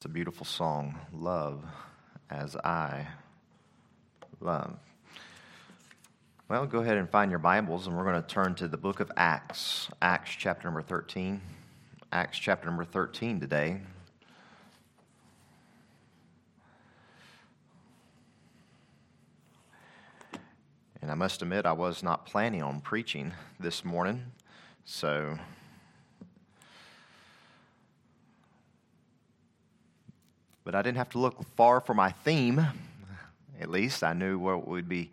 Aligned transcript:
It's 0.00 0.06
a 0.06 0.08
beautiful 0.08 0.46
song, 0.46 0.98
Love 1.12 1.62
as 2.30 2.56
I 2.56 3.06
Love. 4.40 4.78
Well, 6.48 6.64
go 6.64 6.78
ahead 6.78 6.96
and 6.96 7.06
find 7.10 7.30
your 7.30 7.38
Bibles, 7.38 7.86
and 7.86 7.94
we're 7.94 8.04
going 8.04 8.22
to 8.22 8.26
turn 8.26 8.54
to 8.54 8.66
the 8.66 8.78
book 8.78 9.00
of 9.00 9.12
Acts, 9.18 9.90
Acts 10.00 10.30
chapter 10.30 10.68
number 10.68 10.80
13. 10.80 11.42
Acts 12.12 12.38
chapter 12.38 12.64
number 12.64 12.82
13 12.82 13.40
today. 13.40 13.82
And 21.02 21.10
I 21.10 21.14
must 21.14 21.42
admit, 21.42 21.66
I 21.66 21.72
was 21.72 22.02
not 22.02 22.24
planning 22.24 22.62
on 22.62 22.80
preaching 22.80 23.34
this 23.58 23.84
morning, 23.84 24.24
so 24.86 25.38
But 30.70 30.78
I 30.78 30.82
didn't 30.82 30.98
have 30.98 31.10
to 31.10 31.18
look 31.18 31.42
far 31.56 31.80
for 31.80 31.94
my 31.94 32.12
theme. 32.12 32.64
At 33.60 33.70
least 33.70 34.04
I 34.04 34.12
knew 34.12 34.38
what 34.38 34.68
would 34.68 34.88
be 34.88 35.10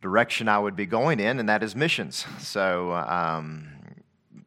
direction 0.00 0.48
I 0.48 0.60
would 0.60 0.76
be 0.76 0.86
going 0.86 1.18
in, 1.18 1.40
and 1.40 1.48
that 1.48 1.64
is 1.64 1.74
missions. 1.74 2.24
So 2.38 2.92
um, 2.92 3.66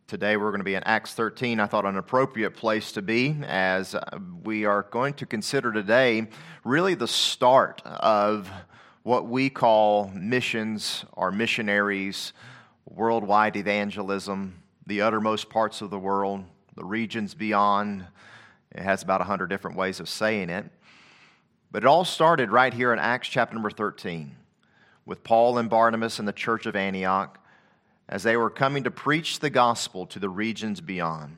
today 0.08 0.38
we're 0.38 0.52
going 0.52 0.62
to 0.62 0.64
be 0.64 0.76
in 0.76 0.84
Acts 0.84 1.14
13. 1.14 1.60
I 1.60 1.66
thought 1.66 1.84
an 1.84 1.98
appropriate 1.98 2.52
place 2.52 2.94
to 2.94 3.02
be 3.02 3.36
as 3.46 3.98
we 4.46 4.64
are 4.64 4.84
going 4.84 5.14
to 5.16 5.26
consider 5.26 5.74
today 5.74 6.28
really 6.64 6.94
the 6.94 7.06
start 7.06 7.82
of 7.86 8.50
what 9.04 9.28
we 9.28 9.50
call 9.50 10.10
missions 10.16 11.04
or 11.12 11.34
missionaries, 11.34 12.32
worldwide 12.86 13.58
evangelism, 13.58 14.64
the 14.86 15.02
uttermost 15.02 15.50
parts 15.50 15.82
of 15.82 15.90
the 15.90 16.00
world, 16.00 16.46
the 16.76 16.86
regions 16.86 17.34
beyond 17.34 18.06
it 18.72 18.84
has 18.84 19.04
about 19.04 19.22
100 19.22 19.48
different 19.48 19.78
ways 19.78 20.00
of 20.00 20.10
saying 20.10 20.50
it. 20.50 20.66
But 21.72 21.84
it 21.84 21.88
all 21.88 22.06
started 22.06 22.52
right 22.52 22.74
here 22.74 22.94
in 22.94 23.00
Acts 23.00 23.28
chapter 23.28 23.54
number 23.54 23.70
13 23.70 24.36
with 25.06 25.24
Paul 25.24 25.58
and 25.58 25.70
Barnabas 25.70 26.20
and 26.20 26.28
the 26.28 26.34
church 26.34 26.66
of 26.66 26.76
Antioch 26.76 27.40
as 28.10 28.24
they 28.24 28.38
were 28.38 28.50
coming 28.50 28.84
to 28.84 28.92
preach 28.92 29.40
the 29.40 29.50
gospel 29.50 30.06
to 30.08 30.20
the 30.20 30.30
regions 30.30 30.82
beyond. 30.82 31.38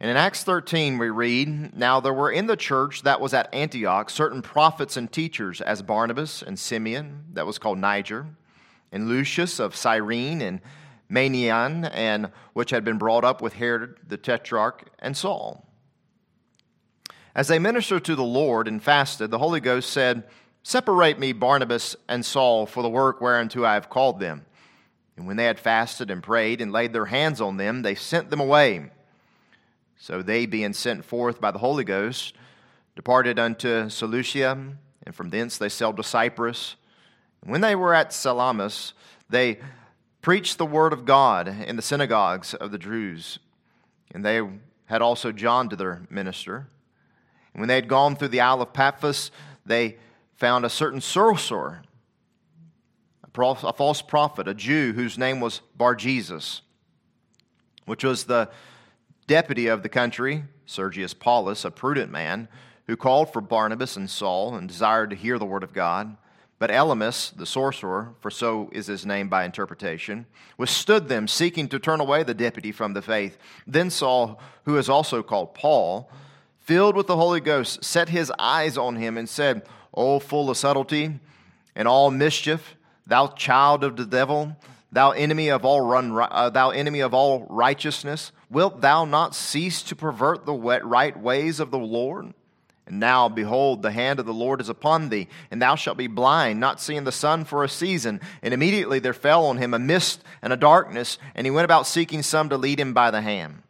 And 0.00 0.10
in 0.10 0.16
Acts 0.16 0.42
13, 0.42 0.98
we 0.98 1.10
read 1.10 1.76
Now 1.76 2.00
there 2.00 2.12
were 2.12 2.30
in 2.30 2.46
the 2.46 2.56
church 2.56 3.02
that 3.02 3.20
was 3.20 3.32
at 3.32 3.52
Antioch 3.54 4.10
certain 4.10 4.42
prophets 4.42 4.96
and 4.96 5.10
teachers, 5.10 5.60
as 5.60 5.80
Barnabas 5.80 6.42
and 6.42 6.58
Simeon, 6.58 7.24
that 7.34 7.46
was 7.46 7.58
called 7.58 7.78
Niger, 7.78 8.26
and 8.90 9.08
Lucius 9.08 9.60
of 9.60 9.76
Cyrene, 9.76 10.42
and 10.42 10.60
Manaen, 11.08 11.88
and 11.92 12.30
which 12.52 12.70
had 12.70 12.84
been 12.84 12.98
brought 12.98 13.24
up 13.24 13.40
with 13.40 13.54
Herod 13.54 13.96
the 14.06 14.16
tetrarch, 14.16 14.88
and 14.98 15.16
Saul. 15.16 15.66
As 17.34 17.48
they 17.48 17.58
ministered 17.58 18.04
to 18.04 18.14
the 18.14 18.22
Lord 18.22 18.68
and 18.68 18.82
fasted, 18.82 19.30
the 19.30 19.38
Holy 19.38 19.60
Ghost 19.60 19.90
said, 19.90 20.24
Separate 20.62 21.18
me, 21.18 21.32
Barnabas 21.32 21.96
and 22.08 22.24
Saul, 22.24 22.66
for 22.66 22.82
the 22.82 22.88
work 22.88 23.20
whereunto 23.20 23.64
I 23.64 23.74
have 23.74 23.90
called 23.90 24.20
them. 24.20 24.44
And 25.16 25.26
when 25.26 25.36
they 25.36 25.46
had 25.46 25.58
fasted 25.58 26.10
and 26.10 26.22
prayed 26.22 26.60
and 26.60 26.72
laid 26.72 26.92
their 26.92 27.06
hands 27.06 27.40
on 27.40 27.56
them, 27.56 27.82
they 27.82 27.94
sent 27.94 28.30
them 28.30 28.40
away. 28.40 28.90
So 29.98 30.22
they, 30.22 30.46
being 30.46 30.72
sent 30.72 31.04
forth 31.04 31.40
by 31.40 31.50
the 31.50 31.58
Holy 31.58 31.84
Ghost, 31.84 32.34
departed 32.96 33.38
unto 33.38 33.88
Seleucia, 33.88 34.50
and 35.04 35.14
from 35.14 35.30
thence 35.30 35.58
they 35.58 35.68
sailed 35.68 35.96
to 35.96 36.02
Cyprus. 36.02 36.76
And 37.42 37.50
when 37.50 37.60
they 37.60 37.74
were 37.74 37.94
at 37.94 38.12
Salamis, 38.12 38.92
they 39.28 39.58
preached 40.20 40.58
the 40.58 40.66
word 40.66 40.92
of 40.92 41.04
God 41.04 41.48
in 41.48 41.76
the 41.76 41.82
synagogues 41.82 42.54
of 42.54 42.70
the 42.70 42.78
Jews. 42.78 43.38
And 44.14 44.24
they 44.24 44.40
had 44.86 45.02
also 45.02 45.32
John 45.32 45.68
to 45.70 45.76
their 45.76 46.02
minister. 46.10 46.68
And 47.54 47.60
when 47.60 47.68
they 47.68 47.74
had 47.74 47.88
gone 47.88 48.16
through 48.16 48.28
the 48.28 48.40
Isle 48.40 48.62
of 48.62 48.72
Paphos, 48.72 49.30
they 49.64 49.96
found 50.34 50.64
a 50.64 50.70
certain 50.70 51.00
sorcerer, 51.00 51.82
a 53.34 53.72
false 53.72 54.02
prophet, 54.02 54.48
a 54.48 54.54
Jew 54.54 54.92
whose 54.92 55.16
name 55.16 55.40
was 55.40 55.60
Bar 55.76 55.94
Jesus, 55.94 56.62
which 57.86 58.04
was 58.04 58.24
the 58.24 58.50
deputy 59.26 59.66
of 59.66 59.82
the 59.82 59.88
country, 59.88 60.44
Sergius 60.66 61.14
Paulus, 61.14 61.64
a 61.64 61.70
prudent 61.70 62.10
man, 62.10 62.48
who 62.86 62.96
called 62.96 63.32
for 63.32 63.40
Barnabas 63.40 63.96
and 63.96 64.10
Saul 64.10 64.54
and 64.54 64.68
desired 64.68 65.10
to 65.10 65.16
hear 65.16 65.38
the 65.38 65.46
word 65.46 65.62
of 65.62 65.72
God. 65.72 66.16
But 66.58 66.70
Elymas, 66.70 67.36
the 67.36 67.46
sorcerer, 67.46 68.14
for 68.20 68.30
so 68.30 68.70
is 68.72 68.86
his 68.86 69.04
name 69.04 69.28
by 69.28 69.44
interpretation, 69.44 70.26
withstood 70.56 71.08
them, 71.08 71.26
seeking 71.26 71.68
to 71.68 71.78
turn 71.78 72.00
away 72.00 72.22
the 72.22 72.34
deputy 72.34 72.70
from 72.70 72.92
the 72.92 73.02
faith. 73.02 73.36
Then 73.66 73.90
Saul, 73.90 74.40
who 74.64 74.76
is 74.76 74.88
also 74.88 75.22
called 75.22 75.54
Paul, 75.54 76.10
filled 76.64 76.96
with 76.96 77.06
the 77.06 77.16
Holy 77.16 77.40
Ghost, 77.40 77.84
set 77.84 78.08
his 78.08 78.32
eyes 78.38 78.76
on 78.78 78.96
him 78.96 79.18
and 79.18 79.28
said, 79.28 79.62
O 79.94 80.18
full 80.18 80.50
of 80.50 80.56
subtlety 80.56 81.18
and 81.74 81.86
all 81.86 82.10
mischief, 82.10 82.76
thou 83.06 83.28
child 83.28 83.84
of 83.84 83.96
the 83.96 84.06
devil, 84.06 84.56
thou 84.90 85.10
enemy 85.10 85.48
of 85.48 85.64
all 85.64 85.80
run, 85.80 86.16
uh, 86.16 86.50
thou 86.50 86.70
enemy 86.70 87.00
of 87.00 87.14
all 87.14 87.46
righteousness, 87.48 88.32
wilt 88.50 88.80
thou 88.80 89.04
not 89.04 89.34
cease 89.34 89.82
to 89.82 89.96
pervert 89.96 90.46
the 90.46 90.54
right 90.54 91.18
ways 91.18 91.60
of 91.60 91.70
the 91.70 91.78
Lord? 91.78 92.32
And 92.86 92.98
now, 92.98 93.28
behold, 93.28 93.82
the 93.82 93.92
hand 93.92 94.18
of 94.18 94.26
the 94.26 94.34
Lord 94.34 94.60
is 94.60 94.68
upon 94.68 95.08
thee, 95.08 95.28
and 95.50 95.62
thou 95.62 95.76
shalt 95.76 95.96
be 95.96 96.08
blind, 96.08 96.58
not 96.58 96.80
seeing 96.80 97.04
the 97.04 97.12
sun 97.12 97.44
for 97.44 97.62
a 97.62 97.68
season. 97.68 98.20
And 98.42 98.52
immediately 98.52 98.98
there 98.98 99.14
fell 99.14 99.46
on 99.46 99.58
him 99.58 99.72
a 99.72 99.78
mist 99.78 100.22
and 100.42 100.52
a 100.52 100.56
darkness, 100.56 101.16
and 101.34 101.46
he 101.46 101.50
went 101.50 101.64
about 101.64 101.86
seeking 101.86 102.22
some 102.22 102.48
to 102.48 102.56
lead 102.56 102.80
him 102.80 102.92
by 102.92 103.10
the 103.10 103.22
hand. 103.22 103.62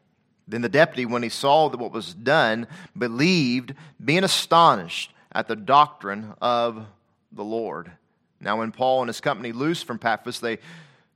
Then 0.52 0.60
the 0.60 0.68
deputy, 0.68 1.06
when 1.06 1.22
he 1.22 1.30
saw 1.30 1.70
what 1.70 1.92
was 1.92 2.12
done, 2.12 2.66
believed, 2.96 3.74
being 4.04 4.22
astonished 4.22 5.10
at 5.32 5.48
the 5.48 5.56
doctrine 5.56 6.34
of 6.42 6.84
the 7.32 7.42
Lord. 7.42 7.90
Now, 8.38 8.58
when 8.58 8.70
Paul 8.70 9.00
and 9.00 9.08
his 9.08 9.22
company 9.22 9.52
loosed 9.52 9.86
from 9.86 9.98
Paphos, 9.98 10.40
they 10.40 10.58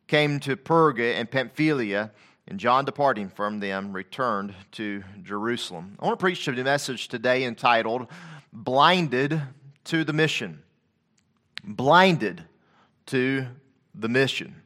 came 0.06 0.40
to 0.40 0.56
Perga 0.56 1.16
and 1.16 1.30
Pamphylia, 1.30 2.12
and 2.48 2.58
John, 2.58 2.86
departing 2.86 3.28
from 3.28 3.60
them, 3.60 3.92
returned 3.92 4.54
to 4.72 5.04
Jerusalem. 5.22 5.98
I 6.00 6.06
want 6.06 6.18
to 6.18 6.22
preach 6.22 6.48
a 6.48 6.52
message 6.52 7.08
today 7.08 7.44
entitled 7.44 8.06
Blinded 8.54 9.42
to 9.84 10.02
the 10.02 10.14
Mission. 10.14 10.62
Blinded 11.62 12.42
to 13.06 13.48
the 13.94 14.08
Mission. 14.08 14.62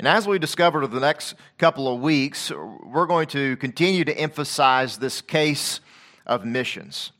And 0.00 0.08
as 0.08 0.26
we 0.26 0.38
discover 0.38 0.82
over 0.82 0.86
the 0.86 0.98
next 0.98 1.34
couple 1.58 1.86
of 1.86 2.00
weeks, 2.00 2.50
we're 2.50 3.04
going 3.04 3.26
to 3.26 3.58
continue 3.58 4.02
to 4.06 4.18
emphasize 4.18 4.96
this 4.96 5.20
case 5.20 5.80
of 6.24 6.42
missions. 6.42 7.12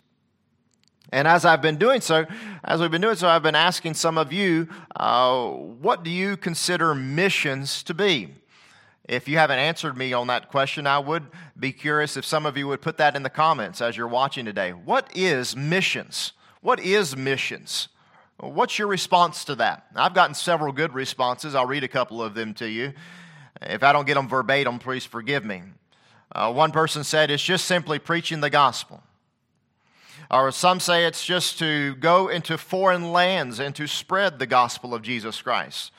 And 1.12 1.28
as 1.28 1.44
I've 1.44 1.60
been 1.60 1.76
doing 1.76 2.00
so, 2.00 2.24
as 2.64 2.80
we've 2.80 2.90
been 2.90 3.02
doing 3.02 3.16
so, 3.16 3.28
I've 3.28 3.42
been 3.42 3.54
asking 3.54 3.92
some 3.92 4.16
of 4.16 4.32
you, 4.32 4.66
uh, 4.96 5.48
what 5.48 6.04
do 6.04 6.10
you 6.10 6.38
consider 6.38 6.94
missions 6.94 7.82
to 7.82 7.92
be? 7.92 8.30
If 9.04 9.28
you 9.28 9.36
haven't 9.36 9.58
answered 9.58 9.94
me 9.94 10.14
on 10.14 10.28
that 10.28 10.48
question, 10.48 10.86
I 10.86 11.00
would 11.00 11.24
be 11.58 11.72
curious 11.72 12.16
if 12.16 12.24
some 12.24 12.46
of 12.46 12.56
you 12.56 12.66
would 12.68 12.80
put 12.80 12.96
that 12.96 13.14
in 13.14 13.22
the 13.22 13.28
comments 13.28 13.82
as 13.82 13.94
you're 13.94 14.08
watching 14.08 14.46
today. 14.46 14.70
What 14.70 15.14
is 15.14 15.54
missions? 15.54 16.32
What 16.62 16.80
is 16.80 17.14
missions? 17.14 17.88
What's 18.40 18.78
your 18.78 18.88
response 18.88 19.44
to 19.44 19.54
that? 19.56 19.86
I've 19.94 20.14
gotten 20.14 20.34
several 20.34 20.72
good 20.72 20.94
responses. 20.94 21.54
I'll 21.54 21.66
read 21.66 21.84
a 21.84 21.88
couple 21.88 22.22
of 22.22 22.34
them 22.34 22.54
to 22.54 22.66
you. 22.66 22.94
If 23.60 23.82
I 23.82 23.92
don't 23.92 24.06
get 24.06 24.14
them 24.14 24.28
verbatim, 24.28 24.78
please 24.78 25.04
forgive 25.04 25.44
me. 25.44 25.62
Uh, 26.34 26.50
one 26.50 26.72
person 26.72 27.04
said 27.04 27.30
it's 27.30 27.42
just 27.42 27.66
simply 27.66 27.98
preaching 27.98 28.40
the 28.40 28.48
gospel. 28.48 29.02
Or 30.30 30.50
some 30.52 30.80
say 30.80 31.04
it's 31.04 31.24
just 31.24 31.58
to 31.58 31.96
go 31.96 32.28
into 32.28 32.56
foreign 32.56 33.12
lands 33.12 33.58
and 33.58 33.74
to 33.74 33.86
spread 33.86 34.38
the 34.38 34.46
gospel 34.46 34.94
of 34.94 35.02
Jesus 35.02 35.42
Christ. 35.42 35.92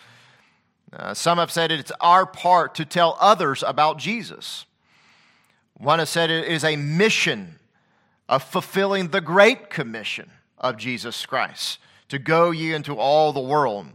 Uh, 0.91 1.13
some 1.13 1.38
have 1.38 1.51
said 1.51 1.72
it's 1.72 1.91
our 2.01 2.25
part 2.25 2.74
to 2.75 2.85
tell 2.85 3.18
others 3.19 3.63
about 3.68 4.00
Jesus. 4.00 4.66
One 5.78 6.00
has 6.00 6.09
said 6.09 6.31
it 6.31 6.47
is 6.47 6.63
a 6.63 6.75
mission 6.75 7.59
of 8.28 8.41
fulfilling 8.41 9.10
the 9.10 9.21
Great 9.21 9.69
Commission 9.69 10.31
of 10.57 10.77
Jesus 10.77 11.24
Christ 11.25 11.77
to 12.12 12.19
go 12.19 12.52
ye 12.52 12.74
into 12.74 12.98
all 12.98 13.31
the 13.31 13.40
world. 13.40 13.88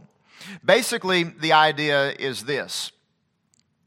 Basically, 0.65 1.21
the 1.21 1.53
idea 1.53 2.13
is 2.13 2.45
this 2.45 2.91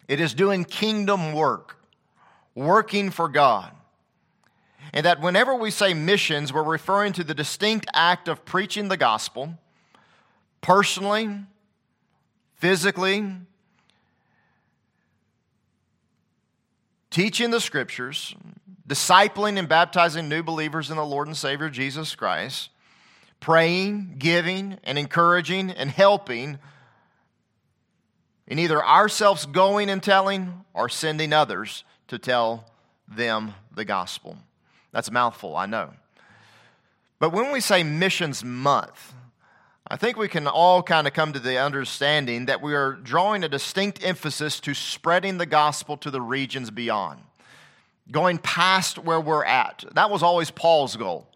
it 0.07 0.21
is 0.21 0.35
doing 0.35 0.65
kingdom 0.65 1.33
work, 1.33 1.77
working 2.55 3.11
for 3.11 3.29
God. 3.29 3.73
And 4.93 5.05
that 5.05 5.21
whenever 5.21 5.55
we 5.55 5.73
say 5.73 5.95
missions, 5.95 6.53
we're 6.53 6.63
referring 6.63 7.13
to 7.15 7.25
the 7.25 7.35
distinct 7.35 7.87
act 7.93 8.29
of 8.29 8.45
preaching 8.45 8.89
the 8.89 8.97
gospel 8.97 9.59
personally, 10.61 11.41
physically, 12.55 13.25
teaching 17.11 17.51
the 17.51 17.61
scriptures, 17.61 18.37
discipling 18.89 19.59
and 19.59 19.69
baptizing 19.69 20.29
new 20.29 20.45
believers 20.45 20.89
in 20.89 20.97
the 20.97 21.05
Lord 21.05 21.27
and 21.27 21.37
Savior 21.37 21.69
Jesus 21.69 22.15
Christ, 22.15 22.71
praying, 23.41 24.17
giving, 24.19 24.79
and 24.85 24.99
encouraging 24.99 25.71
and 25.71 25.91
helping 25.91 26.59
in 28.47 28.59
either 28.59 28.85
ourselves 28.85 29.47
going 29.47 29.89
and 29.89 30.03
telling 30.03 30.65
or 30.75 30.89
sending 30.89 31.33
others 31.33 31.85
to 32.09 32.19
tell 32.19 32.67
them 33.09 33.55
the 33.75 33.85
gospel. 33.85 34.37
That's 34.93 35.09
a 35.09 35.13
mouthful, 35.13 35.57
I 35.57 35.67
know. 35.67 35.95
But 37.19 37.33
when 37.33 37.53
we 37.53 37.61
say 37.61 37.83
missions 37.83 38.43
month, 38.43 39.15
I 39.87 39.97
think 39.97 40.17
we 40.17 40.29
can 40.29 40.47
all 40.47 40.83
kind 40.83 41.07
of 41.07 41.13
come 41.13 41.33
to 41.33 41.39
the 41.39 41.59
understanding 41.59 42.47
that 42.47 42.63
we 42.63 42.75
are 42.75 42.93
drawing 42.93 43.45
a 43.45 43.49
distinct 43.49 44.05
emphasis 44.05 44.61
to 44.61 44.75
spreading 44.75 45.39
the 45.39 45.47
gospel 45.47 45.97
to 45.99 46.11
the 46.11 46.21
regions 46.21 46.71
beyond, 46.71 47.21
going 48.11 48.39
past 48.39 48.99
where 48.99 49.21
we're 49.21 49.45
at. 49.45 49.85
That 49.95 50.11
was 50.11 50.23
always 50.23 50.51
Paul's 50.51 50.97
goal. 50.97 51.30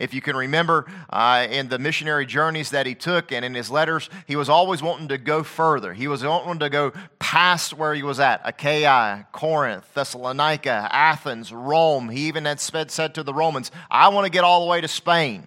If 0.00 0.14
you 0.14 0.22
can 0.22 0.34
remember 0.34 0.86
uh, 1.10 1.46
in 1.50 1.68
the 1.68 1.78
missionary 1.78 2.24
journeys 2.24 2.70
that 2.70 2.86
he 2.86 2.94
took 2.94 3.30
and 3.32 3.44
in 3.44 3.52
his 3.52 3.70
letters, 3.70 4.08
he 4.26 4.34
was 4.34 4.48
always 4.48 4.82
wanting 4.82 5.08
to 5.08 5.18
go 5.18 5.42
further. 5.42 5.92
He 5.92 6.08
was 6.08 6.24
wanting 6.24 6.58
to 6.60 6.70
go 6.70 6.92
past 7.18 7.74
where 7.74 7.94
he 7.94 8.02
was 8.02 8.18
at 8.18 8.40
Achaia, 8.42 9.26
Corinth, 9.30 9.92
Thessalonica, 9.92 10.88
Athens, 10.90 11.52
Rome. 11.52 12.08
He 12.08 12.28
even 12.28 12.46
had 12.46 12.60
said 12.60 13.14
to 13.14 13.22
the 13.22 13.34
Romans, 13.34 13.70
I 13.90 14.08
want 14.08 14.24
to 14.24 14.30
get 14.30 14.42
all 14.42 14.64
the 14.64 14.70
way 14.70 14.80
to 14.80 14.88
Spain. 14.88 15.46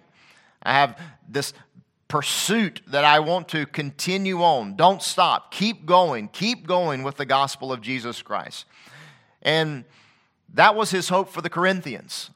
I 0.62 0.72
have 0.72 1.00
this 1.28 1.52
pursuit 2.06 2.80
that 2.86 3.04
I 3.04 3.18
want 3.18 3.48
to 3.48 3.66
continue 3.66 4.40
on. 4.44 4.76
Don't 4.76 5.02
stop. 5.02 5.50
Keep 5.50 5.84
going. 5.84 6.28
Keep 6.28 6.68
going 6.68 7.02
with 7.02 7.16
the 7.16 7.26
gospel 7.26 7.72
of 7.72 7.80
Jesus 7.80 8.22
Christ. 8.22 8.66
And 9.42 9.84
that 10.52 10.76
was 10.76 10.92
his 10.92 11.08
hope 11.08 11.28
for 11.28 11.40
the 11.40 11.50
Corinthians. 11.50 12.30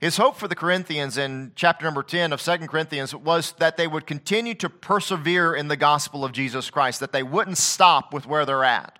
His 0.00 0.16
hope 0.16 0.36
for 0.36 0.48
the 0.48 0.54
Corinthians 0.54 1.18
in 1.18 1.52
chapter 1.56 1.84
number 1.84 2.02
10 2.02 2.32
of 2.32 2.40
2 2.40 2.56
Corinthians 2.68 3.14
was 3.14 3.52
that 3.58 3.76
they 3.76 3.86
would 3.86 4.06
continue 4.06 4.54
to 4.54 4.70
persevere 4.70 5.54
in 5.54 5.68
the 5.68 5.76
gospel 5.76 6.24
of 6.24 6.32
Jesus 6.32 6.70
Christ, 6.70 7.00
that 7.00 7.12
they 7.12 7.22
wouldn't 7.22 7.58
stop 7.58 8.14
with 8.14 8.26
where 8.26 8.46
they're 8.46 8.64
at. 8.64 8.98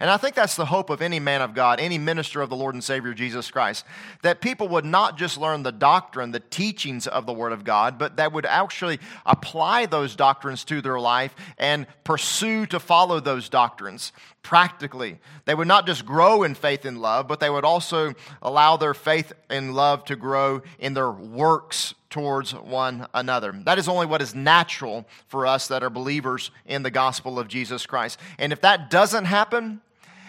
And 0.00 0.10
I 0.10 0.16
think 0.16 0.34
that's 0.34 0.56
the 0.56 0.64
hope 0.64 0.90
of 0.90 1.00
any 1.00 1.20
man 1.20 1.42
of 1.42 1.54
God, 1.54 1.78
any 1.78 1.96
minister 1.96 2.40
of 2.40 2.50
the 2.50 2.56
Lord 2.56 2.74
and 2.74 2.82
Savior 2.82 3.14
Jesus 3.14 3.52
Christ, 3.52 3.84
that 4.22 4.40
people 4.40 4.66
would 4.66 4.84
not 4.84 5.16
just 5.16 5.38
learn 5.38 5.62
the 5.62 5.70
doctrine, 5.70 6.32
the 6.32 6.40
teachings 6.40 7.06
of 7.06 7.24
the 7.24 7.32
Word 7.32 7.52
of 7.52 7.62
God, 7.62 7.96
but 7.98 8.16
that 8.16 8.32
would 8.32 8.44
actually 8.44 8.98
apply 9.24 9.86
those 9.86 10.16
doctrines 10.16 10.64
to 10.64 10.80
their 10.80 10.98
life 10.98 11.36
and 11.56 11.86
pursue 12.02 12.66
to 12.66 12.80
follow 12.80 13.20
those 13.20 13.48
doctrines 13.48 14.10
practically. 14.42 15.18
They 15.44 15.54
would 15.54 15.68
not 15.68 15.86
just 15.86 16.04
grow 16.04 16.42
in 16.42 16.54
faith 16.54 16.84
and 16.84 17.00
love, 17.00 17.28
but 17.28 17.40
they 17.40 17.50
would 17.50 17.64
also 17.64 18.14
allow 18.40 18.76
their 18.76 18.94
faith 18.94 19.32
and 19.48 19.74
love 19.74 20.04
to 20.06 20.16
grow 20.16 20.62
in 20.78 20.94
their 20.94 21.10
works 21.10 21.94
towards 22.10 22.52
one 22.52 23.06
another. 23.14 23.52
That 23.64 23.78
is 23.78 23.88
only 23.88 24.06
what 24.06 24.20
is 24.20 24.34
natural 24.34 25.06
for 25.28 25.46
us 25.46 25.68
that 25.68 25.82
are 25.82 25.90
believers 25.90 26.50
in 26.66 26.82
the 26.82 26.90
gospel 26.90 27.38
of 27.38 27.48
Jesus 27.48 27.86
Christ. 27.86 28.18
And 28.38 28.52
if 28.52 28.60
that 28.60 28.90
doesn't 28.90 29.24
happen, 29.24 29.80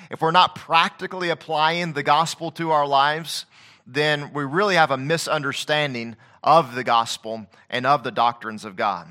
if 0.09 0.21
we're 0.21 0.31
not 0.31 0.55
practically 0.55 1.29
applying 1.29 1.93
the 1.93 2.03
gospel 2.03 2.51
to 2.51 2.71
our 2.71 2.87
lives, 2.87 3.45
then 3.85 4.31
we 4.31 4.45
really 4.45 4.75
have 4.75 4.91
a 4.91 4.97
misunderstanding 4.97 6.15
of 6.43 6.75
the 6.75 6.83
gospel 6.83 7.47
and 7.69 7.85
of 7.85 8.03
the 8.03 8.11
doctrines 8.11 8.63
of 8.63 8.75
God. 8.75 9.07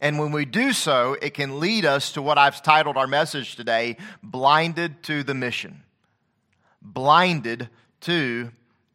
And 0.00 0.18
when 0.18 0.32
we 0.32 0.44
do 0.44 0.72
so, 0.72 1.16
it 1.22 1.34
can 1.34 1.60
lead 1.60 1.84
us 1.84 2.12
to 2.12 2.22
what 2.22 2.38
I've 2.38 2.62
titled 2.62 2.96
our 2.96 3.06
message 3.06 3.56
today 3.56 3.96
Blinded 4.22 5.02
to 5.04 5.22
the 5.22 5.34
Mission. 5.34 5.82
Blinded 6.82 7.68
to 8.02 8.50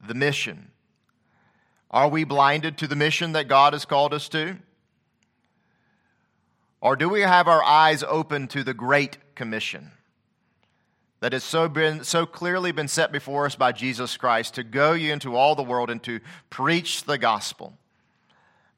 the 0.05 0.13
Mission. 0.13 0.71
Are 1.91 2.07
we 2.07 2.23
blinded 2.23 2.77
to 2.79 2.87
the 2.87 2.95
mission 2.95 3.31
that 3.31 3.47
God 3.47 3.73
has 3.73 3.85
called 3.85 4.13
us 4.13 4.29
to? 4.29 4.57
Or 6.81 6.95
do 6.95 7.09
we 7.09 7.21
have 7.21 7.47
our 7.47 7.63
eyes 7.63 8.03
open 8.03 8.47
to 8.49 8.63
the 8.63 8.75
Great 8.75 9.17
Commission? 9.33 9.91
that 11.19 11.33
has 11.33 11.43
so, 11.43 11.67
been, 11.67 12.03
so 12.03 12.25
clearly 12.25 12.71
been 12.71 12.87
set 12.87 13.11
before 13.11 13.45
us 13.45 13.55
by 13.55 13.71
Jesus 13.71 14.15
Christ 14.17 14.55
to 14.55 14.63
go 14.63 14.93
you 14.93 15.11
into 15.11 15.35
all 15.35 15.55
the 15.55 15.63
world 15.63 15.89
and 15.89 16.01
to 16.03 16.19
preach 16.49 17.03
the 17.03 17.17
gospel. 17.17 17.73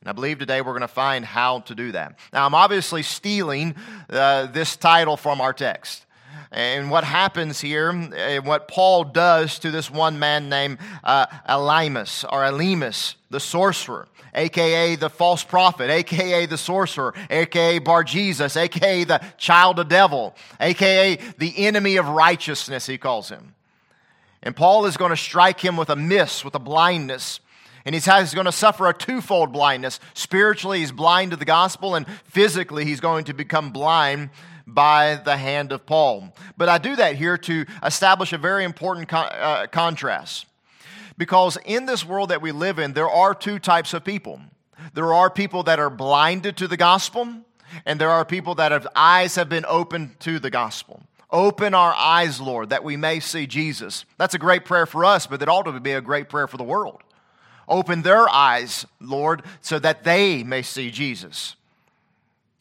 And 0.02 0.10
I 0.10 0.12
believe 0.14 0.40
today 0.40 0.62
we're 0.62 0.74
going 0.74 0.82
to 0.82 0.88
find 0.88 1.24
how 1.24 1.60
to 1.62 1.76
do 1.76 1.92
that. 1.94 2.18
Now, 2.34 2.46
I'm 2.46 2.56
obviously 2.56 3.04
stealing 3.04 3.76
uh, 4.10 4.48
this 4.48 4.76
title 4.76 5.16
from 5.16 5.40
our 5.40 5.54
text. 5.54 6.06
And 6.52 6.92
what 6.92 7.06
happens 7.06 7.62
here, 7.62 7.90
and 7.90 8.46
what 8.46 8.68
Paul 8.68 9.06
does 9.06 9.60
to 9.60 9.72
this 9.72 9.90
one 9.90 10.20
man 10.20 10.50
named 10.50 10.80
uh, 11.04 11.28
Elymas 11.48 12.26
or 12.26 12.42
Elymas, 12.42 13.16
the 13.30 13.40
sorcerer 13.40 14.08
aka 14.34 14.96
the 14.96 15.10
false 15.10 15.44
prophet, 15.44 15.90
aka 15.90 16.46
the 16.46 16.58
sorcerer, 16.58 17.14
aka 17.30 17.80
Bar 17.80 18.04
Jesus, 18.04 18.56
aka 18.56 19.04
the 19.04 19.22
child 19.38 19.80
of 19.80 19.88
devil, 19.90 20.36
aka 20.60 21.18
the 21.38 21.66
enemy 21.66 21.98
of 21.98 22.08
righteousness, 22.08 22.86
he 22.86 22.98
calls 22.98 23.30
him. 23.30 23.56
And 24.44 24.56
Paul 24.56 24.86
is 24.86 24.98
going 24.98 25.12
to 25.12 25.18
strike 25.18 25.60
him 25.60 25.78
with 25.78 25.90
a 25.90 25.96
miss, 25.96 26.44
with 26.44 26.56
a 26.56 26.60
blindness. 26.60 27.40
And 27.86 27.96
he's, 27.96 28.06
he's 28.06 28.34
going 28.34 28.46
to 28.46 28.52
suffer 28.52 28.88
a 28.88 28.94
twofold 28.94 29.52
blindness. 29.52 30.00
Spiritually, 30.14 30.80
he's 30.80 30.92
blind 30.92 31.32
to 31.32 31.38
the 31.38 31.46
gospel, 31.46 31.96
and 31.96 32.06
physically, 32.26 32.86
he's 32.86 33.00
going 33.00 33.26
to 33.26 33.34
become 33.34 33.72
blind 33.72 34.30
by 34.68 35.16
the 35.16 35.38
hand 35.38 35.72
of 35.72 35.86
Paul. 35.86 36.34
But 36.58 36.70
I 36.70 36.78
do 36.78 36.96
that 36.96 37.16
here 37.16 37.38
to 37.40 37.66
establish 37.84 38.34
a 38.34 38.38
very 38.38 38.64
important 38.64 39.08
con- 39.08 39.30
uh, 39.32 39.68
contrast. 39.72 40.46
Because 41.18 41.58
in 41.66 41.86
this 41.86 42.06
world 42.06 42.30
that 42.30 42.42
we 42.42 42.52
live 42.52 42.80
in, 42.80 42.94
there 42.94 43.10
are 43.10 43.36
two 43.36 43.60
types 43.60 43.94
of 43.94 44.04
people. 44.04 44.40
There 44.94 45.14
are 45.14 45.30
people 45.30 45.64
that 45.64 45.80
are 45.80 45.90
blinded 45.90 46.58
to 46.58 46.68
the 46.68 46.78
gospel, 46.78 47.28
and 47.86 48.00
there 48.00 48.10
are 48.10 48.26
people 48.26 48.56
that 48.56 48.72
have 48.72 48.88
eyes 48.96 49.36
have 49.36 49.50
been 49.50 49.66
opened 49.68 50.20
to 50.22 50.40
the 50.40 50.50
gospel. 50.50 51.04
Open 51.30 51.74
our 51.74 51.94
eyes, 51.94 52.42
Lord, 52.42 52.72
that 52.72 52.84
we 52.84 52.98
may 52.98 53.20
see 53.20 53.48
Jesus. 53.48 54.06
That's 54.18 54.34
a 54.34 54.40
great 54.40 54.66
prayer 54.66 54.86
for 54.86 55.06
us, 55.06 55.28
but 55.28 55.42
it 55.42 55.48
ought 55.48 55.64
to 55.64 55.80
be 55.80 55.94
a 55.94 56.02
great 56.02 56.28
prayer 56.28 56.48
for 56.48 56.58
the 56.58 56.64
world. 56.64 57.04
Open 57.72 58.04
their 58.04 58.30
eyes, 58.30 58.86
Lord, 59.00 59.42
so 59.62 59.80
that 59.80 60.04
they 60.04 60.44
may 60.44 60.62
see 60.62 60.92
Jesus. 60.92 61.56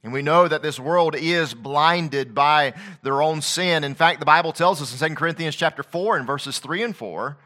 And 0.02 0.14
we 0.14 0.22
know 0.22 0.48
that 0.48 0.62
this 0.62 0.80
world 0.80 1.14
is 1.14 1.52
blinded 1.52 2.34
by 2.34 2.72
their 3.02 3.20
own 3.20 3.42
sin. 3.42 3.84
In 3.84 3.94
fact, 3.94 4.20
the 4.20 4.24
Bible 4.24 4.52
tells 4.52 4.80
us 4.80 4.98
in 4.98 5.10
2 5.10 5.14
Corinthians 5.16 5.54
chapter 5.54 5.82
4 5.82 6.16
and 6.16 6.26
verses 6.26 6.58
3 6.58 6.84
and 6.84 6.96
4 6.96 7.36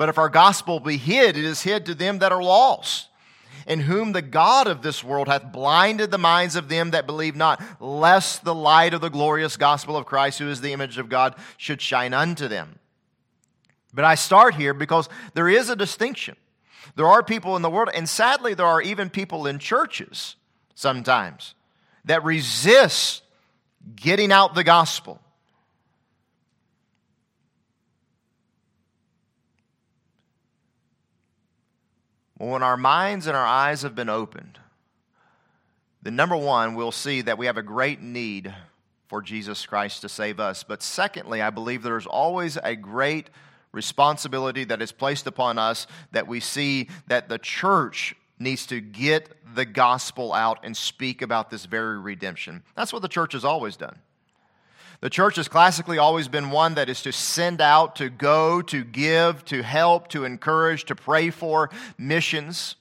but 0.00 0.08
if 0.08 0.16
our 0.16 0.30
gospel 0.30 0.80
be 0.80 0.96
hid, 0.96 1.36
it 1.36 1.44
is 1.44 1.60
hid 1.60 1.84
to 1.84 1.94
them 1.94 2.20
that 2.20 2.32
are 2.32 2.42
lost, 2.42 3.08
in 3.66 3.80
whom 3.80 4.12
the 4.12 4.22
God 4.22 4.66
of 4.66 4.80
this 4.80 5.04
world 5.04 5.28
hath 5.28 5.52
blinded 5.52 6.10
the 6.10 6.16
minds 6.16 6.56
of 6.56 6.70
them 6.70 6.92
that 6.92 7.06
believe 7.06 7.36
not, 7.36 7.62
lest 7.82 8.42
the 8.42 8.54
light 8.54 8.94
of 8.94 9.02
the 9.02 9.10
glorious 9.10 9.58
gospel 9.58 9.98
of 9.98 10.06
Christ, 10.06 10.38
who 10.38 10.48
is 10.48 10.62
the 10.62 10.72
image 10.72 10.96
of 10.96 11.10
God, 11.10 11.34
should 11.58 11.82
shine 11.82 12.14
unto 12.14 12.48
them. 12.48 12.78
But 13.92 14.06
I 14.06 14.14
start 14.14 14.54
here 14.54 14.72
because 14.72 15.06
there 15.34 15.50
is 15.50 15.68
a 15.68 15.76
distinction. 15.76 16.36
There 16.96 17.06
are 17.06 17.22
people 17.22 17.56
in 17.56 17.62
the 17.62 17.70
world, 17.70 17.90
and 17.94 18.08
sadly, 18.08 18.54
there 18.54 18.66
are 18.66 18.82
even 18.82 19.10
people 19.10 19.46
in 19.46 19.58
churches 19.58 20.36
sometimes 20.74 21.54
that 22.04 22.24
resist 22.24 23.22
getting 23.94 24.32
out 24.32 24.54
the 24.54 24.64
gospel. 24.64 25.20
When 32.36 32.62
our 32.62 32.78
minds 32.78 33.26
and 33.26 33.36
our 33.36 33.46
eyes 33.46 33.82
have 33.82 33.94
been 33.94 34.08
opened, 34.08 34.58
then 36.02 36.16
number 36.16 36.36
one, 36.36 36.74
we'll 36.74 36.90
see 36.90 37.20
that 37.20 37.36
we 37.36 37.46
have 37.46 37.58
a 37.58 37.62
great 37.62 38.00
need 38.00 38.54
for 39.08 39.20
Jesus 39.20 39.66
Christ 39.66 40.00
to 40.02 40.08
save 40.08 40.40
us. 40.40 40.62
But 40.62 40.82
secondly, 40.82 41.42
I 41.42 41.50
believe 41.50 41.82
there's 41.82 42.06
always 42.06 42.56
a 42.56 42.74
great 42.76 43.28
responsibility 43.72 44.64
that 44.64 44.82
is 44.82 44.92
placed 44.92 45.26
upon 45.26 45.58
us 45.58 45.86
that 46.12 46.26
we 46.26 46.40
see 46.40 46.88
that 47.06 47.28
the 47.28 47.38
church 47.38 48.14
needs 48.38 48.66
to 48.66 48.80
get 48.80 49.28
the 49.54 49.64
gospel 49.64 50.32
out 50.32 50.60
and 50.64 50.76
speak 50.76 51.22
about 51.22 51.50
this 51.50 51.66
very 51.66 51.98
redemption. 51.98 52.62
That's 52.74 52.92
what 52.92 53.02
the 53.02 53.08
church 53.08 53.34
has 53.34 53.44
always 53.44 53.76
done. 53.76 53.98
The 55.00 55.10
church 55.10 55.36
has 55.36 55.48
classically 55.48 55.98
always 55.98 56.28
been 56.28 56.50
one 56.50 56.74
that 56.74 56.90
is 56.90 57.02
to 57.02 57.12
send 57.12 57.60
out, 57.60 57.96
to 57.96 58.10
go, 58.10 58.60
to 58.62 58.84
give, 58.84 59.44
to 59.46 59.62
help, 59.62 60.08
to 60.08 60.24
encourage, 60.24 60.84
to 60.86 60.94
pray 60.94 61.30
for 61.30 61.70
missions 61.96 62.76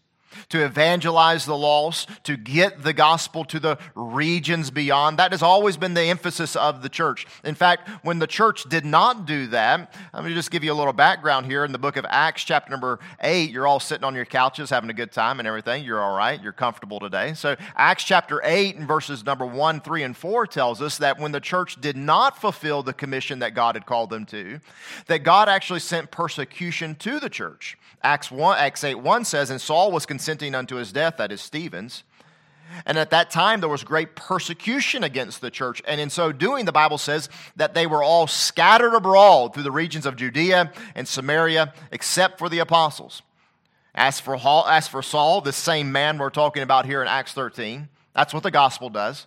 to 0.49 0.63
evangelize 0.63 1.45
the 1.45 1.57
lost, 1.57 2.09
to 2.23 2.37
get 2.37 2.83
the 2.83 2.93
gospel 2.93 3.43
to 3.45 3.59
the 3.59 3.77
regions 3.95 4.71
beyond. 4.71 5.19
That 5.19 5.31
has 5.31 5.41
always 5.41 5.77
been 5.77 5.93
the 5.93 6.03
emphasis 6.03 6.55
of 6.55 6.81
the 6.81 6.89
church. 6.89 7.25
In 7.43 7.55
fact, 7.55 7.89
when 8.03 8.19
the 8.19 8.27
church 8.27 8.63
did 8.69 8.85
not 8.85 9.25
do 9.25 9.47
that, 9.47 9.93
let 10.13 10.23
me 10.23 10.33
just 10.33 10.51
give 10.51 10.63
you 10.63 10.71
a 10.71 10.75
little 10.75 10.93
background 10.93 11.45
here 11.45 11.65
in 11.65 11.71
the 11.71 11.77
book 11.77 11.97
of 11.97 12.05
Acts, 12.09 12.43
chapter 12.43 12.71
number 12.71 12.99
8. 13.21 13.49
You're 13.49 13.67
all 13.67 13.79
sitting 13.79 14.03
on 14.03 14.15
your 14.15 14.25
couches 14.25 14.69
having 14.69 14.89
a 14.89 14.93
good 14.93 15.11
time 15.11 15.39
and 15.39 15.47
everything. 15.47 15.83
You're 15.83 16.01
all 16.01 16.15
right. 16.15 16.41
You're 16.41 16.53
comfortable 16.53 16.99
today. 16.99 17.33
So, 17.33 17.55
Acts 17.75 18.03
chapter 18.03 18.41
8 18.43 18.75
and 18.77 18.87
verses 18.87 19.25
number 19.25 19.45
1, 19.45 19.81
3, 19.81 20.03
and 20.03 20.17
4 20.17 20.47
tells 20.47 20.81
us 20.81 20.97
that 20.97 21.19
when 21.19 21.31
the 21.31 21.39
church 21.39 21.79
did 21.81 21.97
not 21.97 22.39
fulfill 22.39 22.83
the 22.83 22.93
commission 22.93 23.39
that 23.39 23.53
God 23.53 23.75
had 23.75 23.85
called 23.85 24.09
them 24.09 24.25
to, 24.27 24.59
that 25.07 25.19
God 25.23 25.49
actually 25.49 25.79
sent 25.79 26.11
persecution 26.11 26.95
to 26.95 27.19
the 27.19 27.29
church. 27.29 27.77
Acts, 28.01 28.31
1, 28.31 28.57
Acts 28.57 28.83
8 28.83 28.95
1 28.95 29.25
says, 29.25 29.49
And 29.49 29.59
Saul 29.59 29.91
was 29.91 30.05
consenting 30.19 30.53
unto 30.53 30.75
his 30.75 30.91
death, 30.91 31.15
that 31.15 31.31
is 31.31 31.39
Stephen's. 31.39 32.03
And 32.85 32.97
at 32.97 33.09
that 33.11 33.31
time, 33.31 33.61
there 33.61 33.69
was 33.69 33.85
great 33.85 34.17
persecution 34.17 35.01
against 35.01 35.39
the 35.39 35.49
church. 35.49 35.81
And 35.87 36.01
in 36.01 36.09
so 36.09 36.33
doing, 36.33 36.65
the 36.65 36.73
Bible 36.73 36.97
says 36.97 37.29
that 37.55 37.73
they 37.73 37.87
were 37.87 38.03
all 38.03 38.27
scattered 38.27 38.93
abroad 38.93 39.53
through 39.53 39.63
the 39.63 39.71
regions 39.71 40.05
of 40.05 40.17
Judea 40.17 40.73
and 40.93 41.07
Samaria, 41.07 41.73
except 41.93 42.37
for 42.37 42.49
the 42.49 42.59
apostles. 42.59 43.21
As 43.95 44.19
for, 44.19 44.37
as 44.67 44.89
for 44.89 45.01
Saul, 45.01 45.39
the 45.39 45.53
same 45.53 45.93
man 45.93 46.17
we're 46.17 46.29
talking 46.29 46.63
about 46.63 46.85
here 46.85 47.01
in 47.01 47.07
Acts 47.07 47.31
13, 47.31 47.87
that's 48.13 48.33
what 48.33 48.43
the 48.43 48.51
gospel 48.51 48.89
does. 48.89 49.25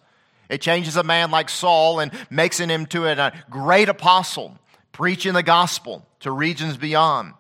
It 0.51 0.61
changes 0.61 0.97
a 0.97 1.03
man 1.03 1.31
like 1.31 1.49
Saul 1.49 2.01
and 2.01 2.13
makes 2.29 2.61
him 2.61 2.71
into 2.71 3.07
a 3.07 3.33
great 3.49 3.89
apostle, 3.89 4.59
preaching 4.93 5.33
the 5.33 5.43
gospel 5.43 6.07
to 6.21 6.31
regions 6.31 6.77
beyond. 6.77 7.33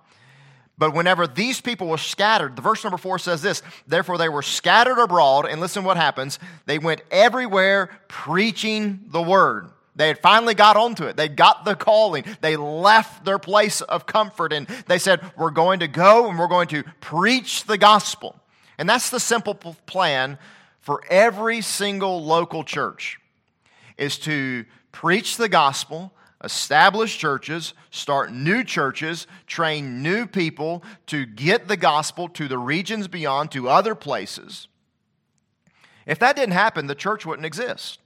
But 0.78 0.94
whenever 0.94 1.26
these 1.26 1.60
people 1.60 1.88
were 1.88 1.98
scattered, 1.98 2.56
the 2.56 2.62
verse 2.62 2.82
number 2.82 2.96
four 2.96 3.18
says 3.18 3.42
this 3.42 3.62
Therefore 3.86 4.18
they 4.18 4.28
were 4.28 4.42
scattered 4.42 4.98
abroad, 4.98 5.46
and 5.46 5.60
listen 5.60 5.84
what 5.84 5.96
happens. 5.96 6.38
They 6.66 6.78
went 6.78 7.02
everywhere 7.10 7.90
preaching 8.08 9.00
the 9.08 9.22
word. 9.22 9.70
They 9.94 10.08
had 10.08 10.20
finally 10.20 10.54
got 10.54 10.76
onto 10.76 11.04
it. 11.04 11.16
They 11.16 11.28
got 11.28 11.64
the 11.64 11.74
calling. 11.74 12.24
They 12.40 12.56
left 12.56 13.24
their 13.24 13.38
place 13.38 13.82
of 13.82 14.06
comfort 14.06 14.52
and 14.52 14.66
they 14.86 14.98
said, 14.98 15.20
We're 15.36 15.50
going 15.50 15.80
to 15.80 15.88
go 15.88 16.28
and 16.28 16.38
we're 16.38 16.48
going 16.48 16.68
to 16.68 16.82
preach 17.00 17.64
the 17.64 17.76
gospel. 17.76 18.40
And 18.78 18.88
that's 18.88 19.10
the 19.10 19.20
simple 19.20 19.54
plan 19.54 20.38
for 20.80 21.02
every 21.10 21.60
single 21.60 22.24
local 22.24 22.64
church 22.64 23.20
is 23.98 24.18
to 24.20 24.64
preach 24.90 25.36
the 25.36 25.48
gospel, 25.48 26.12
establish 26.42 27.18
churches, 27.18 27.74
start 27.90 28.32
new 28.32 28.64
churches, 28.64 29.26
train 29.46 30.02
new 30.02 30.26
people 30.26 30.82
to 31.06 31.24
get 31.24 31.68
the 31.68 31.76
gospel 31.76 32.28
to 32.30 32.48
the 32.48 32.58
regions 32.58 33.08
beyond, 33.08 33.50
to 33.52 33.68
other 33.68 33.94
places. 33.94 34.68
If 36.06 36.18
that 36.18 36.36
didn't 36.36 36.54
happen, 36.54 36.86
the 36.86 36.94
church 36.94 37.24
wouldn't 37.24 37.46
exist. 37.46 37.98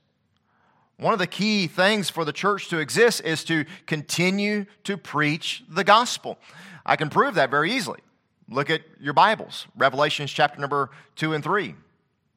One 0.99 1.13
of 1.13 1.19
the 1.19 1.27
key 1.27 1.67
things 1.67 2.09
for 2.09 2.25
the 2.25 2.33
church 2.33 2.69
to 2.69 2.79
exist 2.79 3.23
is 3.25 3.45
to 3.45 3.65
continue 3.87 4.65
to 4.85 4.97
preach 4.97 5.63
the 5.69 5.85
gospel. 5.85 6.39
I 6.85 6.97
can 6.97 7.11
prove 7.11 7.35
that 7.35 7.51
very 7.51 7.73
easily. 7.73 8.01
Look 8.49 8.71
at 8.71 8.83
your 9.01 9.13
Bibles, 9.13 9.67
Revelations 9.77 10.31
chapter 10.31 10.61
number 10.61 10.91
2 11.17 11.35
and 11.35 11.43
3. 11.43 11.75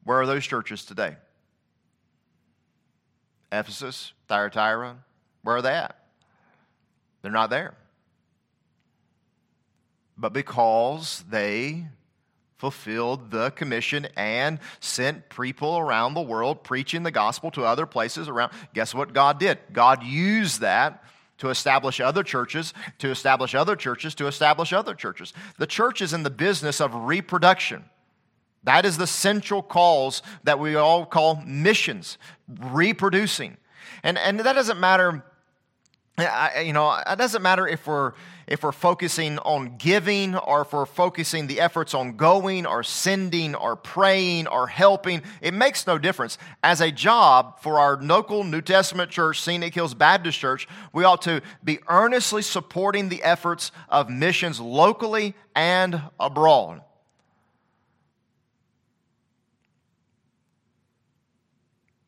Where 0.04 0.20
are 0.20 0.26
those 0.26 0.46
churches 0.46 0.84
today? 0.84 1.16
Ephesus, 3.52 4.12
Thyatira, 4.28 4.96
where 5.42 5.56
are 5.56 5.62
they 5.62 5.74
at? 5.74 5.96
They're 7.22 7.32
not 7.32 7.50
there. 7.50 7.74
But 10.16 10.32
because 10.32 11.24
they 11.28 11.86
fulfilled 12.58 13.30
the 13.30 13.50
commission 13.52 14.06
and 14.16 14.58
sent 14.80 15.30
people 15.30 15.78
around 15.78 16.12
the 16.12 16.20
world 16.20 16.62
preaching 16.62 17.02
the 17.02 17.10
gospel 17.10 17.50
to 17.52 17.64
other 17.64 17.86
places 17.86 18.28
around, 18.28 18.52
guess 18.74 18.94
what 18.94 19.14
God 19.14 19.40
did? 19.40 19.58
God 19.72 20.04
used 20.04 20.60
that 20.60 21.02
to 21.38 21.48
establish 21.48 22.00
other 22.00 22.22
churches, 22.22 22.74
to 22.98 23.08
establish 23.08 23.54
other 23.54 23.74
churches, 23.74 24.14
to 24.14 24.26
establish 24.26 24.74
other 24.74 24.94
churches. 24.94 25.32
The 25.56 25.66
church 25.66 26.02
is 26.02 26.12
in 26.12 26.22
the 26.22 26.30
business 26.30 26.82
of 26.82 26.94
reproduction. 26.94 27.86
That 28.64 28.84
is 28.84 28.98
the 28.98 29.06
central 29.06 29.62
cause 29.62 30.20
that 30.44 30.58
we 30.58 30.76
all 30.76 31.06
call 31.06 31.42
missions, 31.46 32.18
reproducing. 32.46 33.56
And, 34.02 34.18
and 34.18 34.40
that 34.40 34.52
doesn't 34.52 34.78
matter, 34.78 35.24
you 36.64 36.72
know, 36.72 36.92
it 37.06 37.18
doesn't 37.18 37.42
matter 37.42 37.66
if 37.66 37.86
we're, 37.86 38.12
if 38.46 38.62
we're 38.62 38.72
focusing 38.72 39.38
on 39.38 39.76
giving 39.76 40.36
or 40.36 40.62
if 40.62 40.72
we're 40.72 40.86
focusing 40.86 41.46
the 41.46 41.60
efforts 41.60 41.94
on 41.94 42.16
going 42.16 42.66
or 42.66 42.82
sending 42.82 43.54
or 43.54 43.76
praying 43.76 44.46
or 44.48 44.66
helping. 44.66 45.22
It 45.40 45.54
makes 45.54 45.86
no 45.86 45.98
difference. 45.98 46.38
As 46.62 46.80
a 46.80 46.90
job 46.90 47.60
for 47.60 47.78
our 47.78 48.00
local 48.02 48.44
New 48.44 48.60
Testament 48.60 49.10
church, 49.10 49.40
Scenic 49.40 49.74
Hills 49.74 49.94
Baptist 49.94 50.38
Church, 50.38 50.66
we 50.92 51.04
ought 51.04 51.22
to 51.22 51.42
be 51.62 51.78
earnestly 51.88 52.42
supporting 52.42 53.08
the 53.08 53.22
efforts 53.22 53.72
of 53.88 54.10
missions 54.10 54.60
locally 54.60 55.34
and 55.54 56.02
abroad. 56.18 56.82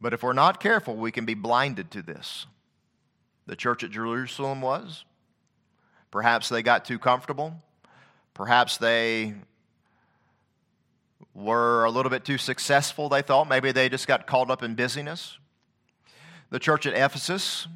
But 0.00 0.12
if 0.12 0.24
we're 0.24 0.32
not 0.32 0.58
careful, 0.58 0.96
we 0.96 1.12
can 1.12 1.24
be 1.24 1.34
blinded 1.34 1.92
to 1.92 2.02
this. 2.02 2.46
The 3.46 3.56
church 3.56 3.82
at 3.82 3.90
Jerusalem 3.90 4.60
was. 4.60 5.04
Perhaps 6.10 6.48
they 6.48 6.62
got 6.62 6.84
too 6.84 6.98
comfortable. 6.98 7.54
Perhaps 8.34 8.78
they 8.78 9.34
were 11.34 11.84
a 11.84 11.90
little 11.90 12.10
bit 12.10 12.24
too 12.24 12.38
successful, 12.38 13.08
they 13.08 13.22
thought. 13.22 13.48
Maybe 13.48 13.72
they 13.72 13.88
just 13.88 14.06
got 14.06 14.26
caught 14.26 14.50
up 14.50 14.62
in 14.62 14.74
busyness. 14.74 15.38
The 16.50 16.58
church 16.58 16.86
at 16.86 16.94
Ephesus, 16.94 17.66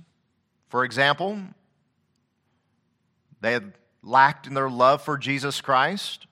for 0.69 0.85
example, 0.85 1.41
they 3.41 3.53
had 3.53 3.73
lacked 4.03 4.47
in 4.47 4.55
their 4.55 4.71
love 4.71 5.03
for 5.03 5.17
Jesus 5.17 5.61
Christ. 5.61 6.27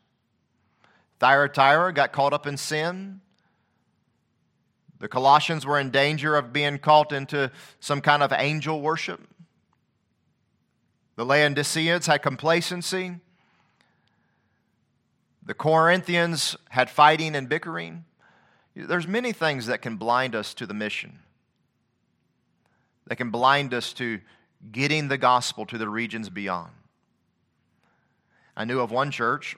Thyatira 1.18 1.92
got 1.92 2.12
caught 2.12 2.32
up 2.32 2.46
in 2.46 2.56
sin. 2.56 3.20
The 5.00 5.08
Colossians 5.08 5.66
were 5.66 5.78
in 5.78 5.90
danger 5.90 6.36
of 6.36 6.52
being 6.52 6.78
caught 6.78 7.12
into 7.12 7.50
some 7.80 8.00
kind 8.00 8.22
of 8.22 8.32
angel 8.32 8.80
worship. 8.80 9.20
The 11.16 11.24
Laodiceans 11.24 12.06
had 12.06 12.22
complacency. 12.22 13.16
The 15.44 15.54
Corinthians 15.54 16.56
had 16.70 16.90
fighting 16.90 17.36
and 17.36 17.48
bickering. 17.48 18.04
There's 18.74 19.06
many 19.06 19.32
things 19.32 19.66
that 19.66 19.82
can 19.82 19.96
blind 19.96 20.34
us 20.34 20.54
to 20.54 20.66
the 20.66 20.74
mission. 20.74 21.18
That 23.06 23.16
can 23.16 23.30
blind 23.30 23.74
us 23.74 23.92
to 23.94 24.20
getting 24.72 25.08
the 25.08 25.18
gospel 25.18 25.66
to 25.66 25.78
the 25.78 25.88
regions 25.88 26.30
beyond. 26.30 26.72
I 28.56 28.64
knew 28.64 28.80
of 28.80 28.90
one 28.90 29.10
church, 29.10 29.56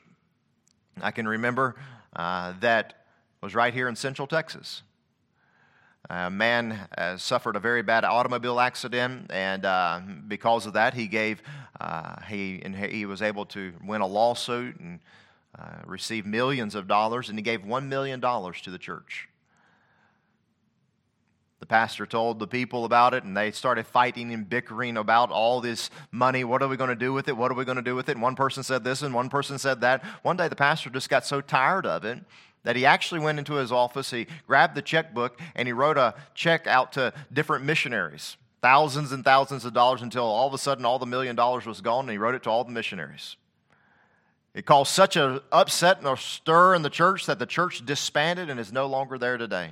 I 1.01 1.11
can 1.11 1.29
remember, 1.29 1.77
uh, 2.15 2.55
that 2.61 3.05
was 3.41 3.55
right 3.55 3.73
here 3.73 3.89
in 3.89 3.97
Central 3.97 4.27
Texas. 4.27 4.83
A 6.09 6.31
man 6.31 6.89
uh, 6.97 7.17
suffered 7.17 7.57
a 7.57 7.61
very 7.61 7.83
bad 7.83 8.05
automobile 8.05 8.61
accident, 8.61 9.31
and 9.31 9.65
uh, 9.65 10.01
because 10.29 10.67
of 10.67 10.75
that, 10.75 10.95
he 10.95 11.09
gave 11.09 11.43
uh, 11.81 12.21
he 12.29 12.61
and 12.65 12.77
he 12.77 13.07
was 13.07 13.23
able 13.23 13.45
to 13.47 13.73
win 13.85 14.01
a 14.03 14.07
lawsuit 14.07 14.79
and 14.79 15.01
uh, 15.59 15.79
receive 15.85 16.25
millions 16.25 16.77
of 16.77 16.87
dollars, 16.87 17.29
and 17.29 17.37
he 17.37 17.43
gave 17.43 17.65
one 17.65 17.89
million 17.89 18.21
dollars 18.21 18.61
to 18.61 18.71
the 18.71 18.79
church. 18.79 19.29
The 21.59 21.67
pastor 21.67 22.07
told 22.07 22.39
the 22.39 22.47
people 22.47 22.85
about 22.85 23.13
it, 23.13 23.25
and 23.25 23.37
they 23.37 23.51
started 23.51 23.87
fighting 23.87 24.33
and 24.33 24.49
bickering 24.49 24.97
about 24.97 25.31
all 25.31 25.61
this 25.61 25.91
money. 26.13 26.45
What 26.45 26.63
are 26.63 26.69
we 26.69 26.77
going 26.77 26.91
to 26.91 26.95
do 26.95 27.13
with 27.13 27.27
it? 27.29 27.37
What 27.37 27.51
are 27.51 27.55
we 27.55 27.65
going 27.65 27.77
to 27.77 27.83
do 27.83 27.97
with 27.97 28.09
it? 28.09 28.13
And 28.13 28.23
one 28.23 28.37
person 28.37 28.63
said 28.63 28.85
this, 28.85 29.03
and 29.03 29.13
one 29.13 29.29
person 29.29 29.59
said 29.59 29.81
that. 29.81 30.05
One 30.23 30.37
day, 30.37 30.47
the 30.47 30.55
pastor 30.55 30.91
just 30.91 31.09
got 31.09 31.27
so 31.27 31.41
tired 31.41 31.87
of 31.87 32.05
it 32.05 32.21
that 32.67 32.75
he 32.75 32.85
actually 32.85 33.21
went 33.21 33.39
into 33.39 33.55
his 33.55 33.71
office, 33.71 34.11
he 34.11 34.27
grabbed 34.49 34.75
the 34.75 34.83
checkbook, 34.83 35.39
and 35.55 35.69
he 35.69 35.73
wrote 35.73 35.97
a 35.97 36.17
check 36.35 36.67
out 36.67 36.93
to 36.95 37.13
different 37.33 37.65
missionaries, 37.65 38.37
thousands 38.61 39.13
and 39.13 39.25
thousands 39.25 39.65
of 39.65 39.73
dollars 39.73 40.03
until 40.03 40.25
all 40.25 40.49
of 40.49 40.53
a 40.53 40.59
sudden 40.59 40.85
all 40.85 40.99
the 40.99 41.07
million 41.07 41.37
dollars 41.37 41.65
was 41.65 41.81
gone, 41.81 42.07
and 42.07 42.11
he 42.11 42.19
wrote 42.19 42.35
it 42.35 42.43
to 42.43 42.51
all 42.51 42.65
the 42.65 42.73
missionaries. 42.73 43.37
It 44.53 44.67
caused 44.67 44.91
such 44.91 45.15
an 45.15 45.39
upset 45.53 45.99
and 45.99 46.09
a 46.09 46.17
stir 46.17 46.75
in 46.75 46.83
the 46.83 46.91
church 46.91 47.27
that 47.27 47.39
the 47.39 47.47
church 47.47 47.87
disbanded 47.87 48.51
and 48.51 48.59
is 48.59 48.73
no 48.73 48.89
longer 48.89 49.17
there 49.17 49.39
today. 49.39 49.71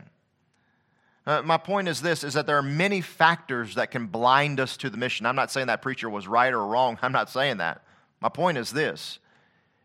Uh, 1.27 1.43
my 1.43 1.57
point 1.57 1.89
is 1.89 2.01
this 2.01 2.23
is 2.23 2.35
that 2.35 2.47
there 2.47 2.59
are 2.59 2.63
many 2.63 3.01
factors 3.01 3.75
that 3.75 3.91
can 3.91 4.07
blind 4.07 4.61
us 4.61 4.77
to 4.77 4.89
the 4.89 4.97
mission. 4.97 5.27
I'm 5.27 5.35
not 5.35 5.51
saying 5.51 5.67
that 5.67 5.83
preacher 5.83 6.09
was 6.09 6.29
right 6.29 6.53
or 6.53 6.65
wrong. 6.65 6.97
I'm 7.03 7.11
not 7.11 7.29
saying 7.29 7.57
that. 7.57 7.83
My 8.21 8.29
point 8.29 8.57
is 8.57 8.71
this 8.71 9.19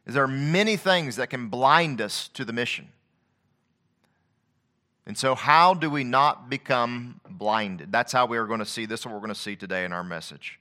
is 0.05 0.13
there 0.13 0.23
are 0.25 0.27
many 0.27 0.77
things 0.77 1.15
that 1.15 1.31
can 1.31 1.47
blind 1.47 2.01
us 2.01 2.27
to 2.35 2.45
the 2.45 2.53
mission. 2.53 2.89
And 5.09 5.17
so, 5.17 5.33
how 5.33 5.73
do 5.73 5.89
we 5.89 6.03
not 6.03 6.51
become 6.51 7.19
blinded? 7.27 7.91
That's 7.91 8.13
how 8.13 8.27
we 8.27 8.37
are 8.37 8.45
going 8.45 8.59
to 8.59 8.65
see 8.65 8.85
this, 8.85 8.99
is 8.99 9.05
what 9.07 9.15
we're 9.15 9.21
going 9.21 9.33
to 9.33 9.35
see 9.39 9.55
today 9.55 9.83
in 9.83 9.91
our 9.91 10.03
message. 10.03 10.59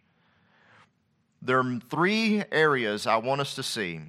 There 1.42 1.58
are 1.58 1.78
three 1.90 2.42
areas 2.50 3.06
I 3.06 3.16
want 3.16 3.42
us 3.42 3.54
to 3.56 3.62
see 3.62 4.00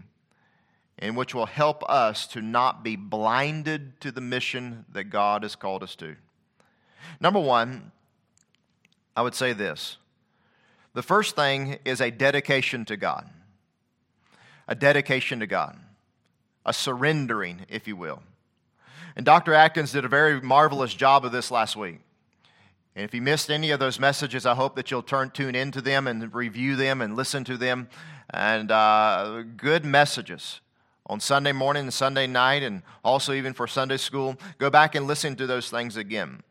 in 0.98 1.16
which 1.16 1.36
will 1.36 1.46
help 1.46 1.84
us 1.90 2.26
to 2.28 2.42
not 2.42 2.86
be 2.86 2.96
blinded 2.96 4.00
to 4.00 4.14
the 4.14 4.22
mission 4.22 4.86
that 4.94 5.10
God 5.10 5.44
has 5.44 5.58
called 5.58 5.84
us 5.84 5.94
to. 5.98 6.16
Number 7.20 7.42
one, 7.42 7.92
I 9.18 9.24
would 9.24 9.36
say 9.36 9.52
this 9.52 9.98
the 10.94 11.04
first 11.04 11.36
thing 11.36 11.80
is 11.84 12.00
a 12.00 12.12
dedication 12.12 12.86
to 12.86 12.96
God, 12.96 13.30
a 14.70 14.76
dedication 14.76 15.42
to 15.42 15.48
God, 15.48 15.78
a 16.66 16.72
surrendering, 16.72 17.66
if 17.68 17.90
you 17.90 17.98
will. 17.98 18.24
And 19.20 19.26
Dr. 19.26 19.54
Atkins 19.54 19.92
did 19.92 20.06
a 20.06 20.08
very 20.08 20.40
marvelous 20.40 20.94
job 20.94 21.26
of 21.26 21.34
this 21.34 21.52
last 21.52 21.76
week. 21.76 22.00
And 22.96 23.04
if 23.04 23.14
you 23.14 23.22
missed 23.22 23.52
any 23.52 23.72
of 23.72 23.78
those 23.78 24.00
messages, 24.00 24.46
I 24.46 24.56
hope 24.56 24.78
that 24.78 24.92
you'll 24.92 25.04
turn 25.04 25.30
tune 25.32 25.56
into 25.56 25.82
them 25.82 26.08
and 26.08 26.34
review 26.34 26.78
them 26.78 27.02
and 27.02 27.18
listen 27.18 27.44
to 27.44 27.58
them. 27.58 27.90
And 28.30 28.72
uh, 28.72 29.44
good 29.58 29.84
messages 29.84 30.62
on 31.06 31.20
Sunday 31.20 31.52
morning 31.52 31.84
and 31.84 31.94
Sunday 31.94 32.28
night, 32.28 32.64
and 32.64 32.82
also 33.04 33.34
even 33.34 33.52
for 33.52 33.68
Sunday 33.68 33.98
school. 33.98 34.38
Go 34.58 34.70
back 34.70 34.96
and 34.96 35.06
listen 35.06 35.36
to 35.36 35.46
those 35.46 35.70
things 35.70 35.98
again. 35.98 36.42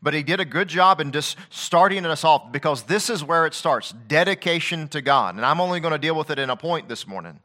But 0.00 0.14
he 0.14 0.22
did 0.22 0.40
a 0.40 0.46
good 0.46 0.68
job 0.68 0.98
in 0.98 1.12
just 1.12 1.36
starting 1.50 2.06
us 2.06 2.24
off 2.24 2.52
because 2.52 2.84
this 2.84 3.10
is 3.10 3.22
where 3.22 3.44
it 3.44 3.52
starts 3.52 3.92
dedication 4.08 4.88
to 4.88 5.02
God. 5.02 5.34
And 5.34 5.44
I'm 5.44 5.60
only 5.60 5.80
going 5.80 5.92
to 5.92 5.98
deal 5.98 6.14
with 6.14 6.30
it 6.30 6.38
in 6.38 6.48
a 6.48 6.56
point 6.56 6.88
this 6.88 7.06
morning. 7.06 7.38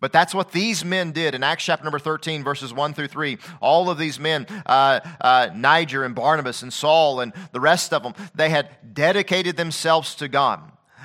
But 0.00 0.12
that's 0.12 0.34
what 0.34 0.52
these 0.52 0.84
men 0.84 1.12
did 1.12 1.34
in 1.34 1.42
Acts 1.42 1.64
chapter 1.64 1.84
number 1.84 1.98
13, 1.98 2.44
verses 2.44 2.72
1 2.72 2.94
through 2.94 3.08
3. 3.08 3.38
All 3.60 3.90
of 3.90 3.98
these 3.98 4.20
men, 4.20 4.46
uh, 4.66 5.00
uh, 5.20 5.50
Niger 5.54 6.04
and 6.04 6.14
Barnabas 6.14 6.62
and 6.62 6.72
Saul 6.72 7.20
and 7.20 7.32
the 7.52 7.60
rest 7.60 7.92
of 7.92 8.02
them, 8.02 8.14
they 8.34 8.50
had 8.50 8.94
dedicated 8.94 9.56
themselves 9.56 10.14
to 10.16 10.28
God. 10.28 10.60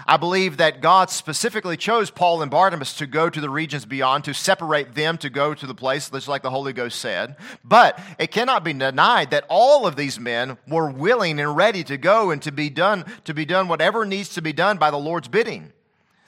I 0.05 0.17
believe 0.17 0.57
that 0.57 0.81
God 0.81 1.09
specifically 1.09 1.77
chose 1.77 2.09
Paul 2.09 2.41
and 2.41 2.51
Barnabas 2.51 2.95
to 2.95 3.07
go 3.07 3.29
to 3.29 3.39
the 3.39 3.49
regions 3.49 3.85
beyond, 3.85 4.25
to 4.25 4.33
separate 4.33 4.95
them 4.95 5.17
to 5.19 5.29
go 5.29 5.53
to 5.53 5.65
the 5.65 5.75
place, 5.75 6.09
just 6.09 6.27
like 6.27 6.41
the 6.41 6.49
Holy 6.49 6.73
Ghost 6.73 6.99
said. 6.99 7.37
But 7.63 7.99
it 8.19 8.31
cannot 8.31 8.63
be 8.63 8.73
denied 8.73 9.31
that 9.31 9.45
all 9.49 9.87
of 9.87 9.95
these 9.95 10.19
men 10.19 10.57
were 10.67 10.89
willing 10.89 11.39
and 11.39 11.55
ready 11.55 11.83
to 11.85 11.97
go 11.97 12.31
and 12.31 12.41
to 12.41 12.51
be 12.51 12.69
done, 12.69 13.05
to 13.23 13.33
be 13.33 13.45
done 13.45 13.67
whatever 13.67 14.05
needs 14.05 14.29
to 14.29 14.41
be 14.41 14.53
done 14.53 14.77
by 14.77 14.91
the 14.91 14.97
Lord's 14.97 15.27
bidding. 15.27 15.71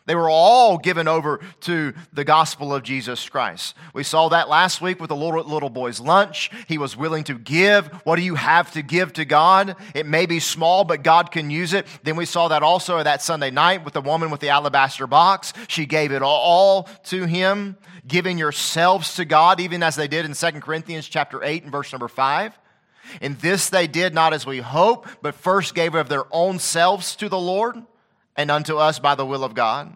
They 0.05 0.15
were 0.15 0.29
all 0.29 0.77
given 0.77 1.07
over 1.07 1.39
to 1.61 1.93
the 2.13 2.23
gospel 2.23 2.73
of 2.73 2.83
Jesus 2.83 3.27
Christ. 3.27 3.75
We 3.93 4.03
saw 4.03 4.29
that 4.29 4.49
last 4.49 4.79
week 4.79 4.99
with 4.99 5.09
the 5.09 5.15
little, 5.15 5.43
little 5.43 5.69
boy's 5.69 5.99
lunch. 5.99 6.51
He 6.67 6.77
was 6.77 6.95
willing 6.95 7.23
to 7.25 7.33
give. 7.33 7.87
What 8.03 8.17
do 8.17 8.21
you 8.21 8.35
have 8.35 8.71
to 8.73 8.83
give 8.83 9.13
to 9.13 9.25
God? 9.25 9.75
It 9.95 10.05
may 10.05 10.27
be 10.27 10.39
small, 10.39 10.83
but 10.83 11.01
God 11.01 11.31
can 11.31 11.49
use 11.49 11.73
it. 11.73 11.87
Then 12.03 12.15
we 12.17 12.25
saw 12.25 12.49
that 12.49 12.61
also 12.61 13.01
that 13.01 13.23
Sunday 13.23 13.49
night 13.49 13.83
with 13.83 13.95
the 13.95 14.01
woman 14.01 14.29
with 14.29 14.41
the 14.41 14.49
alabaster 14.49 15.07
box. 15.07 15.53
She 15.67 15.87
gave 15.87 16.11
it 16.11 16.21
all 16.21 16.83
to 17.05 17.25
him, 17.25 17.75
giving 18.07 18.37
yourselves 18.37 19.15
to 19.15 19.25
God, 19.25 19.59
even 19.59 19.81
as 19.81 19.95
they 19.95 20.07
did 20.07 20.25
in 20.25 20.33
2 20.33 20.59
Corinthians 20.59 21.07
chapter 21.07 21.43
8 21.43 21.63
and 21.63 21.71
verse 21.71 21.91
number 21.91 22.07
5. 22.07 22.57
And 23.21 23.39
this 23.39 23.69
they 23.69 23.87
did 23.87 24.13
not 24.13 24.33
as 24.33 24.45
we 24.45 24.59
hope, 24.59 25.07
but 25.23 25.33
first 25.33 25.73
gave 25.73 25.95
of 25.95 26.09
their 26.09 26.25
own 26.31 26.59
selves 26.59 27.15
to 27.17 27.27
the 27.27 27.39
Lord 27.39 27.83
and 28.35 28.51
unto 28.51 28.77
us 28.77 28.99
by 28.99 29.15
the 29.15 29.25
will 29.25 29.43
of 29.43 29.53
God. 29.53 29.95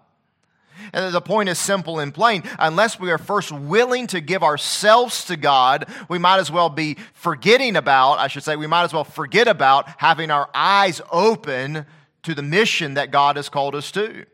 And 0.93 1.13
the 1.13 1.21
point 1.21 1.49
is 1.49 1.59
simple 1.59 1.99
and 1.99 2.13
plain. 2.13 2.43
Unless 2.57 2.99
we 2.99 3.11
are 3.11 3.17
first 3.17 3.51
willing 3.51 4.07
to 4.07 4.21
give 4.21 4.43
ourselves 4.43 5.25
to 5.25 5.35
God, 5.35 5.87
we 6.07 6.17
might 6.17 6.39
as 6.39 6.49
well 6.49 6.69
be 6.69 6.95
forgetting 7.13 7.75
about, 7.75 8.19
I 8.19 8.27
should 8.27 8.43
say, 8.43 8.55
we 8.55 8.67
might 8.67 8.83
as 8.83 8.93
well 8.93 9.03
forget 9.03 9.47
about 9.47 9.89
having 9.97 10.31
our 10.31 10.49
eyes 10.53 11.01
open 11.11 11.85
to 12.23 12.33
the 12.33 12.41
mission 12.41 12.93
that 12.93 13.11
God 13.11 13.35
has 13.35 13.49
called 13.49 13.75
us 13.75 13.91
to. 13.91 14.25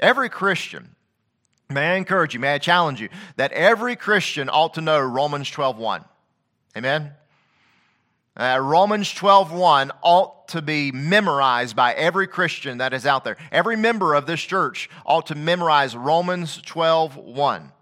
Every 0.00 0.30
Christian, 0.30 0.94
may 1.68 1.92
I 1.92 1.94
encourage 1.96 2.32
you, 2.32 2.40
may 2.40 2.54
I 2.54 2.58
challenge 2.58 3.00
you, 3.00 3.08
that 3.36 3.52
every 3.52 3.96
Christian 3.96 4.48
ought 4.48 4.74
to 4.74 4.80
know 4.80 5.00
Romans 5.00 5.50
12 5.50 5.76
1. 5.76 6.04
Amen? 6.76 7.12
Uh, 8.38 8.58
Romans 8.62 9.12
12:1 9.12 9.90
ought 10.00 10.37
to 10.48 10.62
be 10.62 10.92
memorized 10.92 11.76
by 11.76 11.92
every 11.94 12.26
Christian 12.26 12.78
that 12.78 12.92
is 12.92 13.06
out 13.06 13.24
there. 13.24 13.36
Every 13.52 13.76
member 13.76 14.14
of 14.14 14.26
this 14.26 14.40
church 14.40 14.90
ought 15.06 15.26
to 15.26 15.34
memorize 15.34 15.96
Romans 15.96 16.60
12:1. 16.62 17.72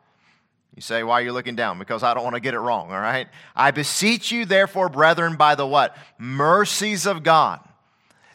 You 0.74 0.82
say, 0.82 1.02
why 1.02 1.14
are 1.14 1.22
you 1.22 1.32
looking 1.32 1.56
down? 1.56 1.78
Because 1.78 2.02
I 2.02 2.12
don't 2.12 2.22
want 2.22 2.34
to 2.34 2.40
get 2.40 2.52
it 2.52 2.58
wrong, 2.58 2.92
all 2.92 3.00
right? 3.00 3.28
I 3.54 3.70
beseech 3.70 4.30
you, 4.30 4.44
therefore, 4.44 4.90
brethren, 4.90 5.36
by 5.36 5.54
the 5.54 5.66
what? 5.66 5.96
Mercies 6.18 7.06
of 7.06 7.22
God, 7.22 7.60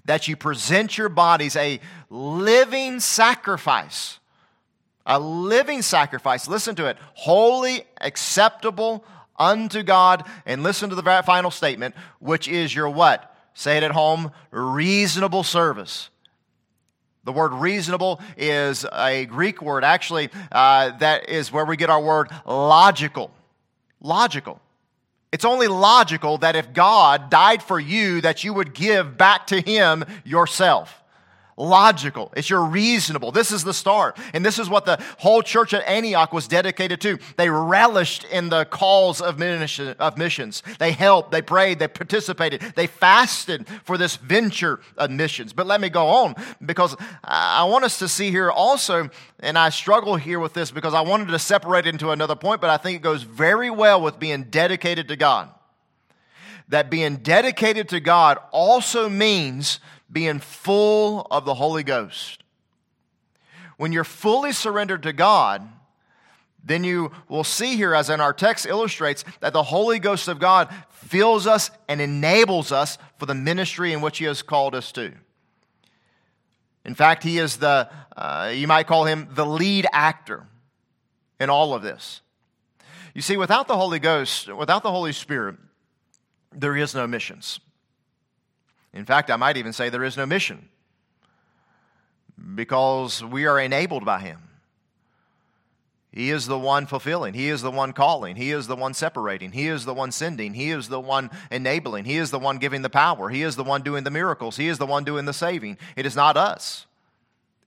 that 0.06 0.28
you 0.28 0.36
present 0.36 0.98
your 0.98 1.10
bodies 1.10 1.56
a 1.56 1.80
living 2.10 3.00
sacrifice. 3.00 4.18
A 5.06 5.20
living 5.20 5.84
sacrifice. 5.84 6.48
Listen 6.48 6.74
to 6.76 6.88
it. 6.88 6.98
Holy, 7.14 7.86
acceptable, 8.00 9.06
unto 9.38 9.84
God. 9.84 10.28
And 10.46 10.64
listen 10.64 10.90
to 10.90 10.96
the 10.96 11.24
final 11.24 11.52
statement, 11.52 11.94
which 12.20 12.48
is 12.48 12.74
your 12.74 12.90
what? 12.90 13.31
Say 13.54 13.78
it 13.78 13.84
at 13.84 13.92
home 13.92 14.32
reasonable 14.52 15.44
service. 15.44 16.10
The 17.24 17.32
word 17.32 17.54
reasonable 17.54 18.20
is 18.36 18.86
a 18.92 19.26
Greek 19.26 19.62
word, 19.62 19.84
actually, 19.84 20.30
uh, 20.52 20.98
that 20.98 21.30
is 21.30 21.52
where 21.52 21.66
we 21.66 21.78
get 21.78 21.90
our 21.90 22.02
word 22.02 22.30
logical. 22.46 23.32
Logical. 24.00 24.60
It's 25.32 25.46
only 25.46 25.68
logical 25.68 26.40
that 26.40 26.56
if 26.56 26.74
God 26.74 27.30
died 27.30 27.62
for 27.62 27.80
you, 27.80 28.22
that 28.22 28.44
you 28.44 28.54
would 28.54 28.74
give 28.74 29.18
back 29.18 29.48
to 29.48 29.62
Him 29.62 30.04
yourself 30.24 31.01
logical. 31.58 32.32
It's 32.36 32.50
your 32.50 32.64
reasonable. 32.64 33.32
This 33.32 33.52
is 33.52 33.64
the 33.64 33.74
start. 33.74 34.18
And 34.34 34.46
this 34.46 34.58
is 34.58 34.70
what 34.70 34.86
the 34.86 35.02
whole 35.18 35.42
church 35.42 35.74
at 35.74 35.86
Antioch 35.88 36.34
was 36.34 36.48
dedicated 36.48 37.02
to. 37.02 37.20
They 37.38 37.50
relished 37.50 38.24
in 38.26 38.50
the 38.50 38.66
calls 38.66 39.22
of 39.22 39.38
missions. 39.38 40.64
They 40.80 40.92
helped, 40.92 41.32
they 41.32 41.42
prayed, 41.42 41.80
they 41.80 41.88
participated, 41.88 42.62
they 42.76 42.88
fasted 42.88 43.68
for 43.84 43.98
this 43.98 44.16
venture 44.16 44.80
of 44.98 45.12
missions. 45.12 45.54
But 45.54 45.68
let 45.68 45.82
me 45.82 45.90
go 45.90 46.08
on 46.08 46.36
because 46.66 46.96
I 47.24 47.64
want 47.66 47.84
us 47.84 48.00
to 48.00 48.08
see 48.08 48.32
here 48.32 48.50
also, 48.50 49.10
and 49.40 49.58
I 49.58 49.70
struggle 49.70 50.16
here 50.16 50.40
with 50.40 50.54
this 50.54 50.72
because 50.72 50.94
I 50.94 51.02
wanted 51.02 51.28
to 51.28 51.40
separate 51.40 51.86
it 51.86 51.90
into 51.90 52.12
another 52.12 52.36
point, 52.36 52.62
but 52.62 52.70
I 52.70 52.78
think 52.78 52.98
it 52.98 53.04
goes 53.04 53.24
very 53.24 53.70
well 53.70 54.02
with 54.02 54.20
being 54.20 54.44
dedicated 54.46 55.08
to 55.10 55.16
God. 55.16 55.50
That 56.70 56.90
being 56.90 57.18
dedicated 57.18 57.90
to 57.90 58.00
God 58.00 58.38
also 58.52 59.10
means 59.10 59.82
being 60.12 60.40
full 60.40 61.28
of 61.32 61.46
the 61.46 61.54
Holy 61.54 61.84
Ghost. 61.84 62.44
When 63.78 63.92
you're 63.92 64.04
fully 64.04 64.52
surrendered 64.52 65.04
to 65.04 65.14
God, 65.14 65.68
then 66.64 66.84
you 66.84 67.12
will 67.28 67.44
see 67.44 67.76
here, 67.76 67.96
as 67.96 68.10
in 68.10 68.22
our 68.22 68.34
text 68.34 68.66
illustrates, 68.66 69.24
that 69.40 69.54
the 69.54 69.64
Holy 69.64 70.00
Ghost 70.00 70.28
of 70.28 70.40
God 70.40 70.70
fills 70.90 71.48
us 71.48 71.72
and 71.88 72.00
enables 72.00 72.72
us 72.72 72.98
for 73.18 73.26
the 73.26 73.34
ministry 73.34 73.94
in 73.94 74.02
which 74.02 74.20
He 74.20 74.26
has 74.26 74.42
called 74.44 74.76
us 74.76 74.92
to. 74.92 75.14
In 76.86 76.94
fact, 76.94 77.24
He 77.24 77.40
is 77.40 77.58
the, 77.58 77.90
uh, 78.16 78.52
you 78.54 78.68
might 78.68 78.86
call 78.86 79.06
Him 79.06 79.28
the 79.32 79.46
lead 79.46 79.88
actor 79.92 80.46
in 81.40 81.50
all 81.50 81.74
of 81.74 81.82
this. 81.82 82.22
You 83.16 83.22
see, 83.22 83.38
without 83.38 83.68
the 83.68 83.76
Holy 83.76 84.00
Ghost, 84.00 84.54
without 84.54 84.84
the 84.84 84.92
Holy 84.92 85.14
Spirit, 85.14 85.56
there 86.54 86.76
is 86.78 86.94
no 86.94 87.08
missions. 87.08 87.60
In 88.94 89.06
fact, 89.06 89.32
I 89.32 89.36
might 89.38 89.58
even 89.58 89.74
say 89.74 89.90
there 89.90 90.04
is 90.04 90.18
no 90.18 90.26
mission 90.26 90.68
because 92.56 93.24
we 93.24 93.46
are 93.46 93.60
enabled 93.60 94.06
by 94.06 94.20
Him. 94.20 94.40
He 96.12 96.30
is 96.30 96.46
the 96.46 96.60
one 96.60 96.88
fulfilling. 96.88 97.34
He 97.34 97.48
is 97.48 97.62
the 97.62 97.72
one 97.72 97.94
calling. 97.94 98.36
He 98.36 98.52
is 98.52 98.68
the 98.68 98.76
one 98.76 98.94
separating. 98.94 99.54
He 99.54 99.68
is 99.68 99.86
the 99.86 99.94
one 99.94 100.12
sending. 100.12 100.54
He 100.54 100.72
is 100.72 100.90
the 100.90 101.00
one 101.00 101.30
enabling. 101.50 102.04
He 102.04 102.18
is 102.18 102.32
the 102.32 102.40
one 102.40 102.58
giving 102.58 102.82
the 102.82 102.90
power. 102.90 103.30
He 103.30 103.44
is 103.44 103.56
the 103.56 103.64
one 103.64 103.82
doing 103.82 104.04
the 104.04 104.12
miracles. 104.12 104.58
He 104.58 104.68
is 104.68 104.78
the 104.78 104.86
one 104.86 105.06
doing 105.06 105.24
the 105.24 105.34
saving. 105.34 105.78
It 105.96 106.06
is 106.06 106.16
not 106.16 106.36
us. 106.36 106.86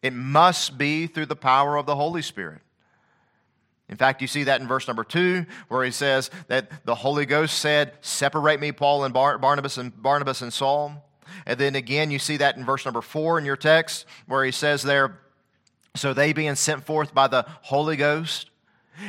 It 0.02 0.12
must 0.12 0.76
be 0.76 1.06
through 1.06 1.26
the 1.26 1.36
power 1.36 1.78
of 1.78 1.86
the 1.86 1.96
Holy 1.96 2.20
Spirit. 2.20 2.60
In 3.88 3.96
fact, 3.96 4.20
you 4.20 4.28
see 4.28 4.44
that 4.44 4.60
in 4.60 4.68
verse 4.68 4.86
number 4.86 5.04
two, 5.04 5.46
where 5.68 5.82
he 5.82 5.90
says 5.90 6.30
that 6.48 6.84
the 6.84 6.94
Holy 6.94 7.24
Ghost 7.24 7.58
said, 7.58 7.94
Separate 8.02 8.60
me, 8.60 8.72
Paul 8.72 9.04
and 9.04 9.14
Bar- 9.14 9.38
Barnabas 9.38 9.78
and 9.78 10.02
Barnabas 10.02 10.42
and 10.42 10.52
Saul. 10.52 11.02
And 11.46 11.58
then 11.58 11.74
again, 11.74 12.10
you 12.10 12.18
see 12.18 12.38
that 12.38 12.56
in 12.56 12.64
verse 12.64 12.84
number 12.84 13.02
four 13.02 13.38
in 13.38 13.44
your 13.44 13.56
text, 13.56 14.06
where 14.26 14.44
he 14.44 14.50
says 14.50 14.82
there, 14.82 15.18
So 15.96 16.14
they 16.14 16.32
being 16.32 16.54
sent 16.54 16.84
forth 16.84 17.14
by 17.14 17.28
the 17.28 17.46
Holy 17.62 17.96
Ghost. 17.96 18.50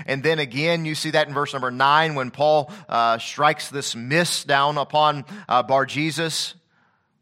And 0.06 0.24
then 0.24 0.40
again, 0.40 0.86
you 0.86 0.96
see 0.96 1.12
that 1.12 1.28
in 1.28 1.34
verse 1.34 1.54
number 1.54 1.72
nine 1.72 2.16
when 2.16 2.32
Paul 2.32 2.72
uh, 2.90 3.18
strikes 3.20 3.70
this 3.70 3.96
mist 3.96 4.48
down 4.48 4.78
upon 4.78 5.26
uh, 5.48 5.64
Bar 5.64 5.86
Jesus, 5.86 6.56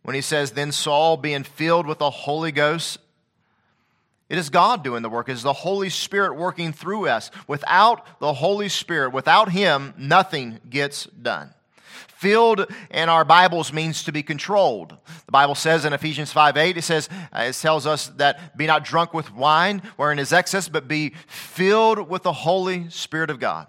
when 0.04 0.16
he 0.16 0.22
says, 0.22 0.52
Then 0.52 0.72
Saul, 0.72 1.18
being 1.18 1.44
filled 1.44 1.88
with 1.88 2.00
the 2.00 2.10
Holy 2.10 2.52
Ghost, 2.52 3.00
it 4.30 4.38
is 4.38 4.50
God 4.50 4.84
doing 4.84 5.04
the 5.04 5.10
work. 5.10 5.30
It 5.30 5.34
is 5.34 5.44
the 5.44 5.54
Holy 5.54 5.90
Spirit 5.90 6.38
working 6.38 6.74
through 6.74 7.08
us. 7.08 7.30
Without 7.48 8.20
the 8.20 8.34
Holy 8.34 8.70
Spirit, 8.70 9.14
without 9.14 9.52
Him, 9.52 9.94
nothing 9.98 10.60
gets 10.70 11.06
done. 11.06 11.54
Filled 12.24 12.66
in 12.90 13.10
our 13.10 13.26
Bibles 13.26 13.74
means 13.74 14.06
to 14.06 14.14
be 14.14 14.24
controlled. 14.24 14.96
The 15.26 15.32
Bible 15.34 15.56
says 15.56 15.84
in 15.84 15.92
Ephesians 15.92 16.32
5 16.32 16.56
8, 16.56 16.78
it 16.78 16.82
says, 16.84 17.10
uh, 17.34 17.42
it 17.50 17.54
tells 17.56 17.86
us 17.86 18.08
that 18.16 18.58
be 18.58 18.66
not 18.66 18.86
drunk 18.86 19.14
with 19.14 19.34
wine 19.34 19.82
wherein 19.98 20.20
is 20.20 20.32
excess, 20.32 20.70
but 20.70 20.88
be 20.88 21.10
filled 21.28 22.08
with 22.08 22.24
the 22.24 22.32
Holy 22.32 22.88
Spirit 22.88 23.30
of 23.30 23.42
God. 23.42 23.68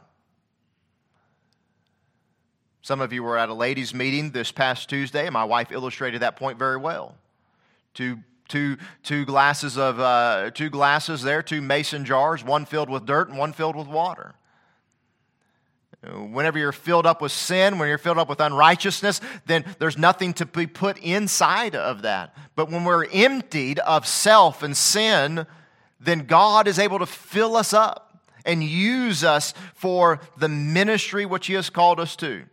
Some 2.81 3.01
of 3.01 3.13
you 3.13 3.25
were 3.25 3.37
at 3.37 3.49
a 3.49 3.55
ladies' 3.55 3.93
meeting 3.93 4.31
this 4.31 4.53
past 4.53 4.89
Tuesday, 4.89 5.27
and 5.27 5.33
my 5.33 5.43
wife 5.43 5.73
illustrated 5.73 6.23
that 6.23 6.37
point 6.37 6.57
very 6.57 6.77
well. 6.77 7.17
Two, 7.93 8.21
two, 8.47 8.77
two 9.03 9.25
glasses 9.25 9.77
of 9.77 9.99
uh, 9.99 10.53
two 10.55 10.71
glasses 10.71 11.25
there, 11.25 11.43
two 11.43 11.61
mason 11.61 12.05
jars, 12.05 12.45
one 12.45 12.67
filled 12.67 12.89
with 12.89 13.05
dirt 13.05 13.29
and 13.29 13.37
one 13.37 13.53
filled 13.53 13.75
with 13.75 13.89
water. 13.89 14.37
Whenever 16.13 16.59
you're 16.59 16.73
filled 16.73 17.07
up 17.07 17.23
with 17.23 17.33
sin, 17.33 17.79
when 17.79 17.89
you're 17.89 17.99
filled 17.99 18.19
up 18.19 18.29
with 18.29 18.41
unrighteousness, 18.41 19.21
then 19.47 19.65
there's 19.79 19.99
nothing 19.99 20.33
to 20.35 20.47
be 20.47 20.67
put 20.67 20.99
inside 20.99 21.75
of 21.75 22.03
that. 22.03 22.35
But 22.55 22.71
when 22.71 22.85
we're 22.85 23.07
emptied 23.07 23.79
of 23.81 24.07
self 24.07 24.63
and 24.63 24.77
sin, 24.77 25.47
then 26.01 26.27
God 26.27 26.69
is 26.69 26.79
able 26.79 26.99
to 26.99 27.07
fill 27.07 27.57
us 27.57 27.73
up 27.73 28.23
and 28.45 28.63
use 28.63 29.25
us 29.25 29.55
for 29.75 30.21
the 30.37 30.49
ministry 30.49 31.25
which 31.25 31.47
He 31.47 31.55
has 31.55 31.71
called 31.71 31.99
us 31.99 32.17
to. 32.17 32.45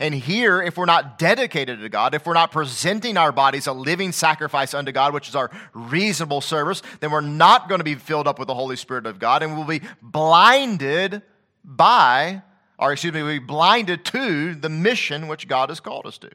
And 0.00 0.14
here, 0.14 0.60
if 0.60 0.76
we're 0.76 0.86
not 0.86 1.18
dedicated 1.18 1.80
to 1.80 1.88
God, 1.88 2.14
if 2.14 2.26
we're 2.26 2.34
not 2.34 2.50
presenting 2.50 3.16
our 3.16 3.32
bodies 3.32 3.66
a 3.66 3.72
living 3.72 4.12
sacrifice 4.12 4.74
unto 4.74 4.92
God, 4.92 5.14
which 5.14 5.28
is 5.28 5.36
our 5.36 5.50
reasonable 5.72 6.40
service, 6.40 6.82
then 7.00 7.10
we're 7.10 7.20
not 7.20 7.68
going 7.68 7.78
to 7.78 7.84
be 7.84 7.94
filled 7.94 8.26
up 8.26 8.38
with 8.38 8.48
the 8.48 8.54
Holy 8.54 8.76
Spirit 8.76 9.06
of 9.06 9.18
God 9.18 9.42
and 9.42 9.56
we'll 9.56 9.66
be 9.66 9.82
blinded 10.02 11.22
by, 11.64 12.42
or 12.78 12.92
excuse 12.92 13.12
me, 13.12 13.22
be 13.22 13.38
blinded 13.38 14.04
to 14.06 14.54
the 14.54 14.68
mission 14.68 15.28
which 15.28 15.48
God 15.48 15.68
has 15.68 15.80
called 15.80 16.06
us 16.06 16.18
to. 16.18 16.30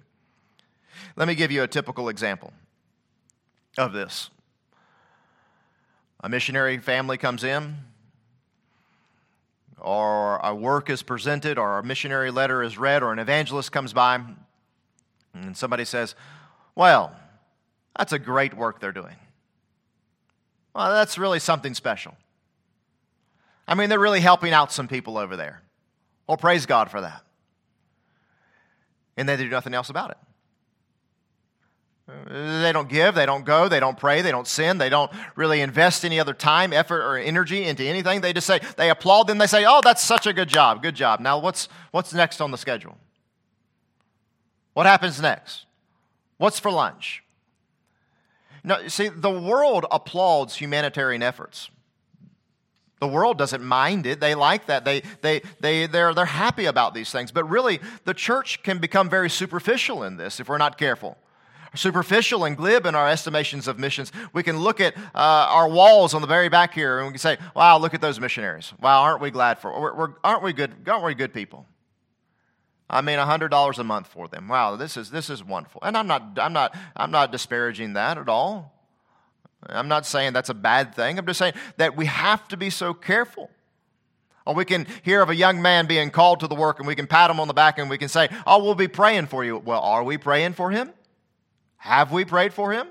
Let 1.16 1.28
me 1.28 1.36
give 1.36 1.52
you 1.52 1.64
a 1.64 1.68
typical 1.68 2.10
example 2.10 2.54
of 3.78 3.94
this. 3.94 4.30
A 6.22 6.30
missionary 6.30 6.78
family 6.78 7.18
comes 7.18 7.44
in, 7.44 7.78
or 9.80 10.38
a 10.38 10.54
work 10.54 10.90
is 10.90 11.02
presented, 11.02 11.58
or 11.58 11.80
a 11.80 11.84
missionary 11.84 12.32
letter 12.32 12.62
is 12.62 12.78
read, 12.78 13.04
or 13.04 13.14
an 13.14 13.20
evangelist 13.20 13.72
comes 13.72 13.94
by, 13.94 14.22
and 15.34 15.56
somebody 15.56 15.86
says, 15.86 16.16
Well, 16.76 17.16
that's 17.98 18.12
a 18.12 18.20
great 18.20 18.54
work 18.54 18.80
they're 18.80 18.92
doing. 18.92 19.16
Well, 20.74 20.92
that's 20.92 21.18
really 21.18 21.40
something 21.40 21.74
special. 21.74 22.16
I 23.68 23.76
mean, 23.76 23.90
they're 23.90 24.00
really 24.00 24.22
helping 24.22 24.52
out 24.54 24.72
some 24.72 24.88
people 24.88 25.18
over 25.18 25.38
there. 25.38 25.62
Well, 26.30 26.38
praise 26.38 26.68
God 26.68 26.92
for 26.92 27.02
that. 27.02 27.24
And 29.18 29.28
they 29.28 29.36
do 29.36 29.50
nothing 29.50 29.74
else 29.74 29.90
about 29.90 30.12
it. 30.12 30.18
They 32.28 32.72
don't 32.72 32.88
give, 32.88 33.16
they 33.16 33.26
don't 33.26 33.46
go, 33.46 33.68
they 33.68 33.80
don't 33.80 33.98
pray, 33.98 34.22
they 34.22 34.30
don't 34.30 34.46
sin, 34.46 34.78
they 34.78 34.90
don't 34.90 35.12
really 35.36 35.60
invest 35.62 36.06
any 36.06 36.20
other 36.20 36.36
time, 36.36 36.72
effort, 36.72 37.02
or 37.02 37.18
energy 37.18 37.64
into 37.64 37.84
anything. 37.84 38.22
They 38.22 38.32
just 38.32 38.46
say, 38.46 38.60
they 38.78 38.92
applaud 38.92 39.26
them, 39.26 39.40
they 39.40 39.48
say, 39.48 39.66
oh, 39.68 39.82
that's 39.84 40.04
such 40.04 40.28
a 40.28 40.34
good 40.34 40.50
job, 40.50 40.84
good 40.84 40.94
job. 40.94 41.20
Now, 41.20 41.40
what's, 41.40 41.68
what's 41.90 42.14
next 42.14 42.42
on 42.42 42.52
the 42.52 42.60
schedule? 42.60 42.96
What 44.74 44.86
happens 44.86 45.20
next? 45.20 45.66
What's 46.38 46.60
for 46.60 46.70
lunch? 46.70 47.24
Now, 48.64 48.88
see, 48.88 49.08
the 49.08 49.32
world 49.32 49.88
applauds 49.92 50.58
humanitarian 50.58 51.24
efforts. 51.24 51.72
The 53.00 53.08
world 53.08 53.38
doesn't 53.38 53.64
mind 53.64 54.06
it. 54.06 54.20
They 54.20 54.36
like 54.36 54.66
that. 54.66 54.84
They, 54.84 55.04
they, 55.22 55.42
they, 55.60 55.88
they're, 55.88 56.14
they're 56.14 56.26
happy 56.26 56.66
about 56.66 56.94
these 56.94 57.12
things. 57.12 57.32
But 57.32 57.46
really, 57.50 57.80
the 58.04 58.14
church 58.14 58.62
can 58.62 58.80
become 58.80 59.10
very 59.10 59.30
superficial 59.30 60.04
in 60.04 60.18
this 60.18 60.40
if 60.40 60.50
we're 60.50 60.58
not 60.58 60.78
careful 60.78 61.18
superficial 61.76 62.46
and 62.46 62.58
glib 62.58 62.86
in 62.86 62.96
our 62.96 63.08
estimations 63.08 63.68
of 63.68 63.78
missions. 63.78 64.12
We 64.34 64.44
can 64.44 64.58
look 64.58 64.80
at 64.80 64.98
uh, 64.98 65.02
our 65.14 65.70
walls 65.70 66.14
on 66.14 66.22
the 66.22 66.28
very 66.28 66.50
back 66.50 66.74
here 66.74 67.00
and 67.00 67.08
we 67.08 67.12
can 67.12 67.20
say, 67.20 67.38
wow, 67.56 67.78
look 67.78 67.94
at 67.94 68.02
those 68.02 68.20
missionaries. 68.20 68.74
Wow, 68.82 69.04
aren't 69.04 69.22
we 69.22 69.32
glad 69.32 69.60
for, 69.60 69.80
we're, 69.80 69.96
we're, 69.96 70.14
aren't 70.24 70.44
we 70.44 70.54
good, 70.54 70.74
aren't 70.88 71.04
we 71.04 71.14
good 71.14 71.34
people? 71.34 71.66
I 72.90 73.02
mean, 73.02 73.20
$100 73.20 73.78
a 73.78 73.84
month 73.84 74.08
for 74.08 74.28
them. 74.28 74.48
Wow, 74.48 74.76
this 74.76 74.98
is, 74.98 75.12
this 75.12 75.30
is 75.30 75.44
wonderful. 75.44 75.82
And 75.84 75.96
I'm 75.96 76.08
not, 76.08 76.40
I'm, 76.42 76.54
not, 76.54 76.76
I'm 76.96 77.12
not 77.12 77.32
disparaging 77.32 77.94
that 77.94 78.18
at 78.18 78.28
all. 78.28 78.74
I'm 79.68 79.88
not 79.88 80.06
saying 80.06 80.34
that's 80.34 80.50
a 80.50 80.54
bad 80.54 80.96
thing. 80.96 81.20
I'm 81.20 81.26
just 81.26 81.40
saying 81.40 81.54
that 81.78 81.96
we 81.96 82.06
have 82.06 82.48
to 82.50 82.58
be 82.58 82.70
so 82.70 82.94
careful. 82.94 83.50
Or 84.46 84.56
we 84.56 84.66
can 84.66 84.88
hear 85.04 85.22
of 85.22 85.30
a 85.30 85.36
young 85.36 85.62
man 85.62 85.86
being 85.86 86.10
called 86.10 86.40
to 86.40 86.48
the 86.48 86.56
work 86.56 86.80
and 86.80 86.88
we 86.88 86.96
can 86.96 87.08
pat 87.08 87.30
him 87.30 87.40
on 87.40 87.48
the 87.48 87.54
back 87.54 87.78
and 87.78 87.90
we 87.90 87.98
can 87.98 88.10
say, 88.10 88.30
Oh, 88.48 88.64
we'll 88.64 88.76
be 88.76 88.88
praying 88.88 89.28
for 89.28 89.44
you. 89.44 89.58
Well, 89.58 89.82
are 89.82 90.04
we 90.04 90.18
praying 90.18 90.54
for 90.54 90.72
him? 90.72 90.92
Have 91.78 92.12
we 92.12 92.26
prayed 92.26 92.54
for 92.54 92.72
him? 92.72 92.88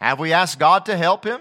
Have 0.00 0.18
we 0.18 0.32
asked 0.32 0.58
God 0.58 0.86
to 0.86 0.96
help 0.96 1.24
him? 1.24 1.40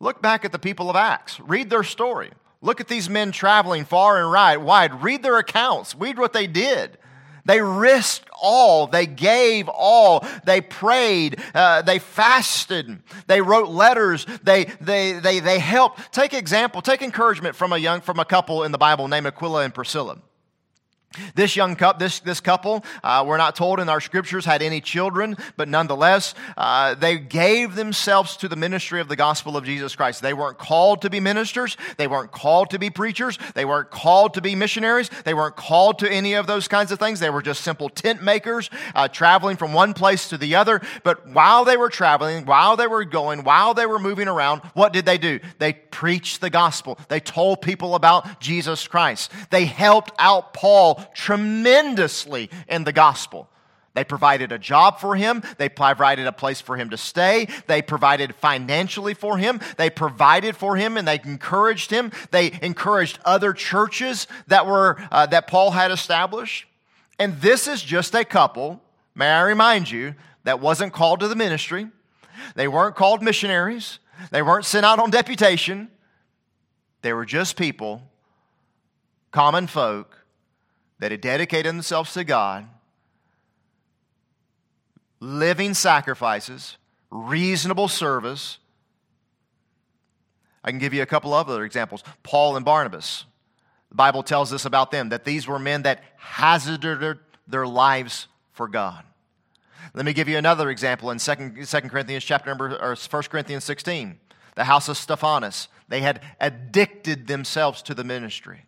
Look 0.00 0.20
back 0.20 0.44
at 0.44 0.52
the 0.52 0.58
people 0.58 0.90
of 0.90 0.96
Acts. 0.96 1.40
Read 1.40 1.70
their 1.70 1.82
story. 1.82 2.30
Look 2.60 2.80
at 2.80 2.88
these 2.88 3.08
men 3.08 3.32
traveling 3.32 3.84
far 3.84 4.20
and 4.20 4.64
wide. 4.64 5.02
Read 5.02 5.22
their 5.22 5.38
accounts. 5.38 5.94
Read 5.94 6.18
what 6.18 6.32
they 6.32 6.46
did. 6.46 6.98
They 7.46 7.62
risked 7.62 8.28
all. 8.40 8.88
They 8.88 9.06
gave 9.06 9.68
all. 9.68 10.26
They 10.44 10.60
prayed. 10.60 11.40
Uh, 11.54 11.82
they 11.82 11.98
fasted. 11.98 13.02
They 13.26 13.40
wrote 13.40 13.68
letters. 13.68 14.26
They, 14.42 14.64
they, 14.80 15.12
they, 15.12 15.38
they 15.40 15.58
helped. 15.58 16.12
Take 16.12 16.34
example, 16.34 16.82
take 16.82 17.02
encouragement 17.02 17.56
from 17.56 17.72
a 17.72 17.78
young, 17.78 18.00
from 18.00 18.18
a 18.18 18.24
couple 18.24 18.64
in 18.64 18.72
the 18.72 18.78
Bible 18.78 19.08
named 19.08 19.26
Aquila 19.26 19.62
and 19.62 19.72
Priscilla. 19.72 20.18
This 21.34 21.56
young 21.56 21.76
couple, 21.76 21.98
this, 21.98 22.20
this 22.20 22.40
couple, 22.40 22.84
uh, 23.02 23.24
we're 23.26 23.36
not 23.36 23.56
told 23.56 23.80
in 23.80 23.88
our 23.88 24.00
scriptures, 24.00 24.44
had 24.44 24.62
any 24.62 24.80
children, 24.80 25.36
but 25.56 25.68
nonetheless, 25.68 26.34
uh, 26.56 26.94
they 26.94 27.18
gave 27.18 27.74
themselves 27.74 28.36
to 28.38 28.48
the 28.48 28.56
ministry 28.56 29.00
of 29.00 29.08
the 29.08 29.16
gospel 29.16 29.56
of 29.56 29.64
Jesus 29.64 29.96
Christ. 29.96 30.22
They 30.22 30.34
weren't 30.34 30.58
called 30.58 31.02
to 31.02 31.10
be 31.10 31.20
ministers. 31.20 31.76
They 31.96 32.06
weren't 32.06 32.32
called 32.32 32.70
to 32.70 32.78
be 32.78 32.90
preachers. 32.90 33.38
They 33.54 33.64
weren't 33.64 33.90
called 33.90 34.34
to 34.34 34.40
be 34.40 34.54
missionaries. 34.54 35.10
They 35.24 35.34
weren't 35.34 35.56
called 35.56 35.98
to 36.00 36.10
any 36.10 36.34
of 36.34 36.46
those 36.46 36.68
kinds 36.68 36.92
of 36.92 36.98
things. 36.98 37.20
They 37.20 37.30
were 37.30 37.42
just 37.42 37.62
simple 37.62 37.88
tent 37.88 38.22
makers, 38.22 38.70
uh, 38.94 39.08
traveling 39.08 39.56
from 39.56 39.72
one 39.72 39.94
place 39.94 40.28
to 40.28 40.38
the 40.38 40.56
other. 40.56 40.80
But 41.02 41.28
while 41.28 41.64
they 41.64 41.76
were 41.76 41.90
traveling, 41.90 42.46
while 42.46 42.76
they 42.76 42.86
were 42.86 43.04
going, 43.04 43.44
while 43.44 43.74
they 43.74 43.86
were 43.86 43.98
moving 43.98 44.28
around, 44.28 44.62
what 44.74 44.92
did 44.92 45.06
they 45.06 45.18
do? 45.18 45.40
They 45.58 45.72
preached 45.72 46.40
the 46.40 46.50
gospel. 46.50 46.98
They 47.08 47.20
told 47.20 47.62
people 47.62 47.94
about 47.94 48.40
Jesus 48.40 48.86
Christ. 48.86 49.32
They 49.50 49.64
helped 49.64 50.12
out 50.18 50.52
Paul 50.52 51.02
tremendously 51.14 52.50
in 52.68 52.84
the 52.84 52.92
gospel. 52.92 53.48
They 53.96 54.04
provided 54.04 54.52
a 54.52 54.58
job 54.58 55.00
for 55.00 55.16
him. 55.16 55.42
They 55.56 55.70
provided 55.70 56.26
a 56.26 56.32
place 56.32 56.60
for 56.60 56.76
him 56.76 56.90
to 56.90 56.98
stay. 56.98 57.48
They 57.66 57.80
provided 57.80 58.34
financially 58.34 59.14
for 59.14 59.38
him. 59.38 59.58
They 59.78 59.88
provided 59.88 60.54
for 60.54 60.76
him 60.76 60.98
and 60.98 61.08
they 61.08 61.18
encouraged 61.24 61.90
him. 61.90 62.12
They 62.30 62.58
encouraged 62.60 63.18
other 63.24 63.54
churches 63.54 64.26
that 64.48 64.66
were 64.66 64.98
uh, 65.10 65.24
that 65.26 65.46
Paul 65.46 65.70
had 65.70 65.90
established. 65.90 66.66
And 67.18 67.40
this 67.40 67.66
is 67.66 67.82
just 67.82 68.14
a 68.14 68.22
couple, 68.22 68.82
may 69.14 69.28
I 69.28 69.40
remind 69.40 69.90
you, 69.90 70.14
that 70.44 70.60
wasn't 70.60 70.92
called 70.92 71.20
to 71.20 71.28
the 71.28 71.34
ministry. 71.34 71.88
They 72.54 72.68
weren't 72.68 72.96
called 72.96 73.22
missionaries. 73.22 73.98
They 74.30 74.42
weren't 74.42 74.66
sent 74.66 74.84
out 74.84 74.98
on 74.98 75.10
deputation. 75.10 75.88
They 77.00 77.14
were 77.14 77.24
just 77.24 77.56
people, 77.56 78.02
common 79.30 79.68
folk, 79.68 80.25
that 80.98 81.10
had 81.10 81.20
dedicated 81.20 81.74
themselves 81.74 82.12
to 82.14 82.24
God, 82.24 82.66
living 85.20 85.74
sacrifices, 85.74 86.76
reasonable 87.10 87.88
service. 87.88 88.58
I 90.64 90.70
can 90.70 90.78
give 90.78 90.94
you 90.94 91.02
a 91.02 91.06
couple 91.06 91.34
of 91.34 91.48
other 91.48 91.64
examples. 91.64 92.02
Paul 92.22 92.56
and 92.56 92.64
Barnabas. 92.64 93.24
The 93.90 93.94
Bible 93.94 94.22
tells 94.22 94.52
us 94.52 94.64
about 94.64 94.90
them 94.90 95.10
that 95.10 95.24
these 95.24 95.46
were 95.46 95.58
men 95.58 95.82
that 95.82 96.02
hazarded 96.16 97.18
their 97.46 97.66
lives 97.66 98.26
for 98.52 98.66
God. 98.66 99.04
Let 99.94 100.04
me 100.04 100.12
give 100.12 100.28
you 100.28 100.36
another 100.36 100.70
example 100.70 101.10
in 101.10 101.18
2, 101.18 101.64
2 101.64 101.80
Corinthians 101.82 102.24
chapter 102.24 102.50
number 102.50 102.76
or 102.76 102.96
1 102.96 103.22
Corinthians 103.24 103.64
16. 103.64 104.18
The 104.56 104.64
house 104.64 104.88
of 104.88 104.96
Stephanas, 104.96 105.68
They 105.88 106.00
had 106.00 106.20
addicted 106.40 107.26
themselves 107.26 107.82
to 107.82 107.94
the 107.94 108.04
ministry. 108.04 108.64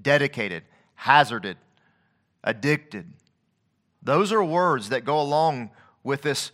Dedicated, 0.00 0.62
hazarded, 0.98 1.56
addicted. 2.42 3.12
Those 4.02 4.32
are 4.32 4.42
words 4.42 4.88
that 4.88 5.04
go 5.04 5.20
along 5.20 5.70
with 6.02 6.22
this 6.22 6.50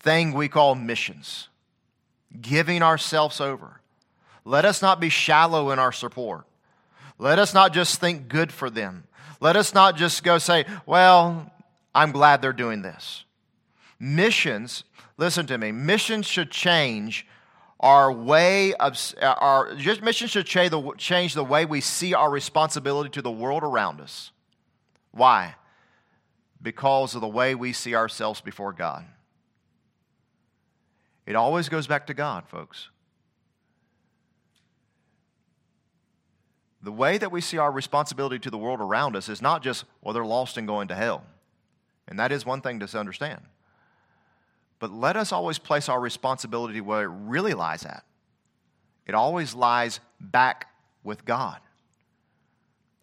thing 0.00 0.34
we 0.34 0.46
call 0.46 0.74
missions, 0.74 1.48
giving 2.38 2.82
ourselves 2.82 3.40
over. 3.40 3.80
Let 4.44 4.66
us 4.66 4.82
not 4.82 5.00
be 5.00 5.08
shallow 5.08 5.70
in 5.70 5.78
our 5.78 5.92
support. 5.92 6.44
Let 7.18 7.38
us 7.38 7.54
not 7.54 7.72
just 7.72 7.98
think 7.98 8.28
good 8.28 8.52
for 8.52 8.68
them. 8.68 9.04
Let 9.40 9.56
us 9.56 9.72
not 9.72 9.96
just 9.96 10.22
go 10.22 10.36
say, 10.36 10.66
well, 10.84 11.50
I'm 11.94 12.12
glad 12.12 12.42
they're 12.42 12.52
doing 12.52 12.82
this. 12.82 13.24
Missions, 13.98 14.84
listen 15.16 15.46
to 15.46 15.56
me, 15.56 15.72
missions 15.72 16.26
should 16.26 16.50
change 16.50 17.26
our 17.84 18.10
way 18.10 18.72
of 18.72 18.98
uh, 19.20 19.26
our 19.26 19.74
mission 20.00 20.26
should 20.26 20.46
change 20.46 20.70
the, 20.70 20.92
change 20.96 21.34
the 21.34 21.44
way 21.44 21.66
we 21.66 21.82
see 21.82 22.14
our 22.14 22.30
responsibility 22.30 23.10
to 23.10 23.20
the 23.20 23.30
world 23.30 23.62
around 23.62 24.00
us. 24.00 24.32
Why? 25.12 25.56
Because 26.62 27.14
of 27.14 27.20
the 27.20 27.28
way 27.28 27.54
we 27.54 27.74
see 27.74 27.94
ourselves 27.94 28.40
before 28.40 28.72
God. 28.72 29.04
It 31.26 31.36
always 31.36 31.68
goes 31.68 31.86
back 31.86 32.06
to 32.06 32.14
God, 32.14 32.48
folks. 32.48 32.88
The 36.80 36.92
way 36.92 37.18
that 37.18 37.30
we 37.30 37.42
see 37.42 37.58
our 37.58 37.70
responsibility 37.70 38.38
to 38.38 38.50
the 38.50 38.58
world 38.58 38.80
around 38.80 39.14
us 39.14 39.28
is 39.28 39.42
not 39.42 39.62
just, 39.62 39.84
well, 40.00 40.14
they're 40.14 40.24
lost 40.24 40.56
and 40.56 40.66
going 40.66 40.88
to 40.88 40.94
hell. 40.94 41.22
And 42.08 42.18
that 42.18 42.32
is 42.32 42.46
one 42.46 42.62
thing 42.62 42.80
to 42.80 42.98
understand. 42.98 43.42
But 44.78 44.92
let 44.92 45.16
us 45.16 45.32
always 45.32 45.58
place 45.58 45.88
our 45.88 46.00
responsibility 46.00 46.80
where 46.80 47.04
it 47.04 47.12
really 47.12 47.54
lies 47.54 47.84
at. 47.84 48.04
It 49.06 49.14
always 49.14 49.54
lies 49.54 50.00
back 50.20 50.68
with 51.02 51.24
God. 51.24 51.60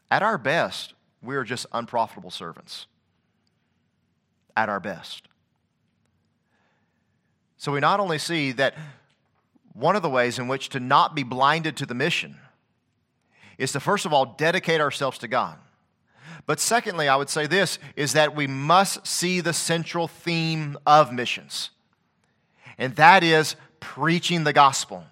At 0.09 0.23
our 0.23 0.37
best, 0.37 0.93
we 1.21 1.35
are 1.35 1.43
just 1.43 1.65
unprofitable 1.71 2.31
servants. 2.31 2.87
At 4.57 4.67
our 4.67 4.79
best. 4.79 5.27
So 7.57 7.71
we 7.71 7.79
not 7.79 7.99
only 7.99 8.17
see 8.17 8.51
that 8.53 8.75
one 9.73 9.95
of 9.95 10.01
the 10.01 10.09
ways 10.09 10.39
in 10.39 10.47
which 10.47 10.69
to 10.69 10.79
not 10.79 11.15
be 11.15 11.23
blinded 11.23 11.77
to 11.77 11.85
the 11.85 11.93
mission, 11.93 12.37
is 13.57 13.71
to 13.71 13.79
first 13.79 14.05
of 14.05 14.11
all 14.11 14.25
dedicate 14.25 14.81
ourselves 14.81 15.19
to 15.19 15.27
God. 15.27 15.57
But 16.45 16.59
secondly, 16.59 17.07
I 17.07 17.15
would 17.15 17.29
say 17.29 17.47
this 17.47 17.79
is 17.95 18.13
that 18.13 18.35
we 18.35 18.47
must 18.47 19.05
see 19.05 19.41
the 19.41 19.53
central 19.53 20.07
theme 20.07 20.77
of 20.85 21.13
missions, 21.13 21.71
and 22.77 22.95
that 22.95 23.23
is 23.23 23.55
preaching 23.79 24.43
the 24.43 24.53
gospel. 24.53 25.05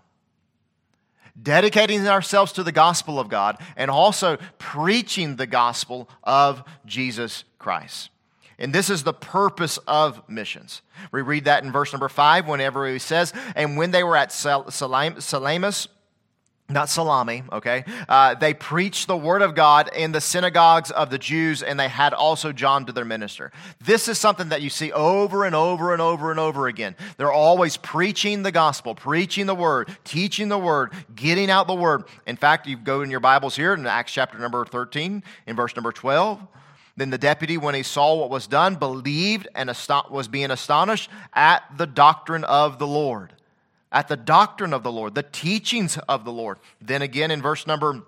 Dedicating 1.42 2.06
ourselves 2.06 2.52
to 2.54 2.64
the 2.64 2.72
gospel 2.72 3.18
of 3.18 3.30
God 3.30 3.58
and 3.78 3.90
also 3.90 4.38
preaching 4.58 5.38
the 5.38 5.48
gospel 5.48 6.10
of 6.24 6.64
Jesus 6.86 7.46
Christ. 7.58 8.10
And 8.58 8.76
this 8.76 8.90
is 8.90 9.04
the 9.04 9.14
purpose 9.14 9.78
of 9.88 10.22
missions. 10.28 10.82
We 11.14 11.22
read 11.22 11.46
that 11.46 11.64
in 11.64 11.72
verse 11.72 11.94
number 11.94 12.10
five, 12.10 12.46
whenever 12.46 12.92
he 12.92 13.00
says, 13.00 13.32
And 13.56 13.78
when 13.78 13.92
they 13.92 14.04
were 14.04 14.18
at 14.18 14.34
Salamis, 14.34 15.88
not 16.70 16.90
salami, 16.90 17.44
okay? 17.52 17.84
Uh, 18.08 18.36
they 18.36 18.54
preached 18.54 19.08
the 19.08 19.18
word 19.18 19.42
of 19.42 19.56
God 19.56 19.90
in 19.96 20.12
the 20.12 20.22
synagogues 20.22 20.92
of 20.92 21.10
the 21.10 21.18
Jews, 21.18 21.64
and 21.64 21.80
they 21.80 21.88
had 21.88 22.14
also 22.14 22.52
John 22.52 22.86
to 22.86 22.92
their 22.92 23.06
minister. 23.06 23.52
This 23.84 24.08
is 24.08 24.20
something 24.20 24.50
that 24.50 24.62
you 24.62 24.70
see 24.70 24.92
over 24.92 25.46
and 25.46 25.56
over 25.56 25.94
and 25.94 26.02
over 26.02 26.30
and 26.30 26.40
over 26.40 26.68
again. 26.68 26.96
They're 27.18 27.32
always 27.32 27.76
preaching 27.78 28.44
the 28.44 28.52
gospel, 28.52 28.94
preaching 28.94 29.48
the 29.48 29.56
word, 29.56 29.90
teaching 30.04 30.48
the 30.50 30.60
word, 30.60 30.94
getting 31.16 31.50
out 31.50 31.68
the 31.68 31.76
word. 31.76 32.04
In 32.28 32.36
fact, 32.36 32.68
you 32.68 32.78
go 32.78 33.02
in 33.02 33.10
your 33.10 33.20
Bibles 33.20 33.56
here 33.56 33.74
in 33.74 33.86
Acts 33.88 34.14
chapter 34.14 34.38
number 34.38 34.64
13, 34.64 35.24
in 35.48 35.56
verse 35.56 35.76
number 35.76 35.92
12. 35.92 36.40
Then 36.98 37.10
the 37.10 37.18
deputy, 37.18 37.58
when 37.58 37.76
he 37.76 37.84
saw 37.84 38.16
what 38.16 38.30
was 38.30 38.46
done, 38.46 38.76
believed 38.76 39.48
and 39.56 39.70
was 40.12 40.28
being 40.28 40.52
astonished 40.52 41.10
at 41.34 41.64
the 41.78 41.88
doctrine 41.88 42.44
of 42.44 42.78
the 42.78 42.88
Lord 42.88 43.34
at 43.92 44.08
the 44.08 44.18
doctrine 44.18 44.74
of 44.74 44.84
the 44.84 44.92
Lord, 44.92 45.16
the 45.16 45.24
teachings 45.24 45.98
of 46.08 46.26
the 46.26 46.32
Lord. 46.32 46.60
Then 46.82 47.02
again 47.02 47.32
in 47.32 47.42
verse 47.42 47.66
number 47.66 48.04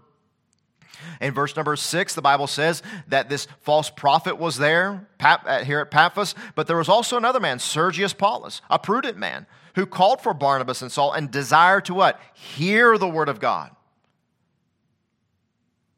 in 1.20 1.34
verse 1.34 1.56
number 1.56 1.76
six, 1.76 2.14
the 2.14 2.22
Bible 2.22 2.48
says 2.48 2.84
that 3.08 3.30
this 3.30 3.48
false 3.62 3.90
prophet 3.90 4.38
was 4.38 4.58
there 4.58 5.08
uh, 5.20 5.64
here 5.64 5.80
at 5.80 5.90
Paphos, 5.90 6.36
but 6.56 6.68
there 6.68 6.78
was 6.78 6.90
also 6.90 7.18
another 7.18 7.40
man, 7.40 7.60
Sergius 7.60 8.14
Paulus, 8.14 8.62
a 8.70 8.78
prudent 8.78 9.18
man, 9.18 9.48
who 9.76 9.86
called 9.86 10.22
for 10.22 10.34
Barnabas 10.34 10.82
and 10.82 10.92
Saul 10.92 11.14
and 11.14 11.32
desired 11.32 11.86
to 11.86 11.94
what? 11.94 12.20
Hear 12.34 12.98
the 12.98 13.08
word 13.08 13.30
of 13.30 13.40
God. 13.40 13.72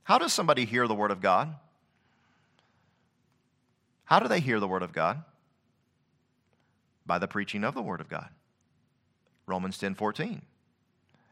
How 0.03 0.17
does 0.17 0.33
somebody 0.33 0.65
hear 0.65 0.87
the 0.87 0.95
word 0.95 1.11
of 1.11 1.21
God? 1.21 1.55
How 4.05 4.19
do 4.19 4.27
they 4.27 4.41
hear 4.41 4.59
the 4.59 4.67
word 4.67 4.83
of 4.83 4.93
God? 4.93 5.23
By 7.05 7.19
the 7.19 7.27
preaching 7.27 7.63
of 7.63 7.73
the 7.73 7.81
word 7.81 7.99
of 7.99 8.09
God. 8.09 8.29
Romans 9.45 9.77
10 9.77 9.95
14. 9.95 10.41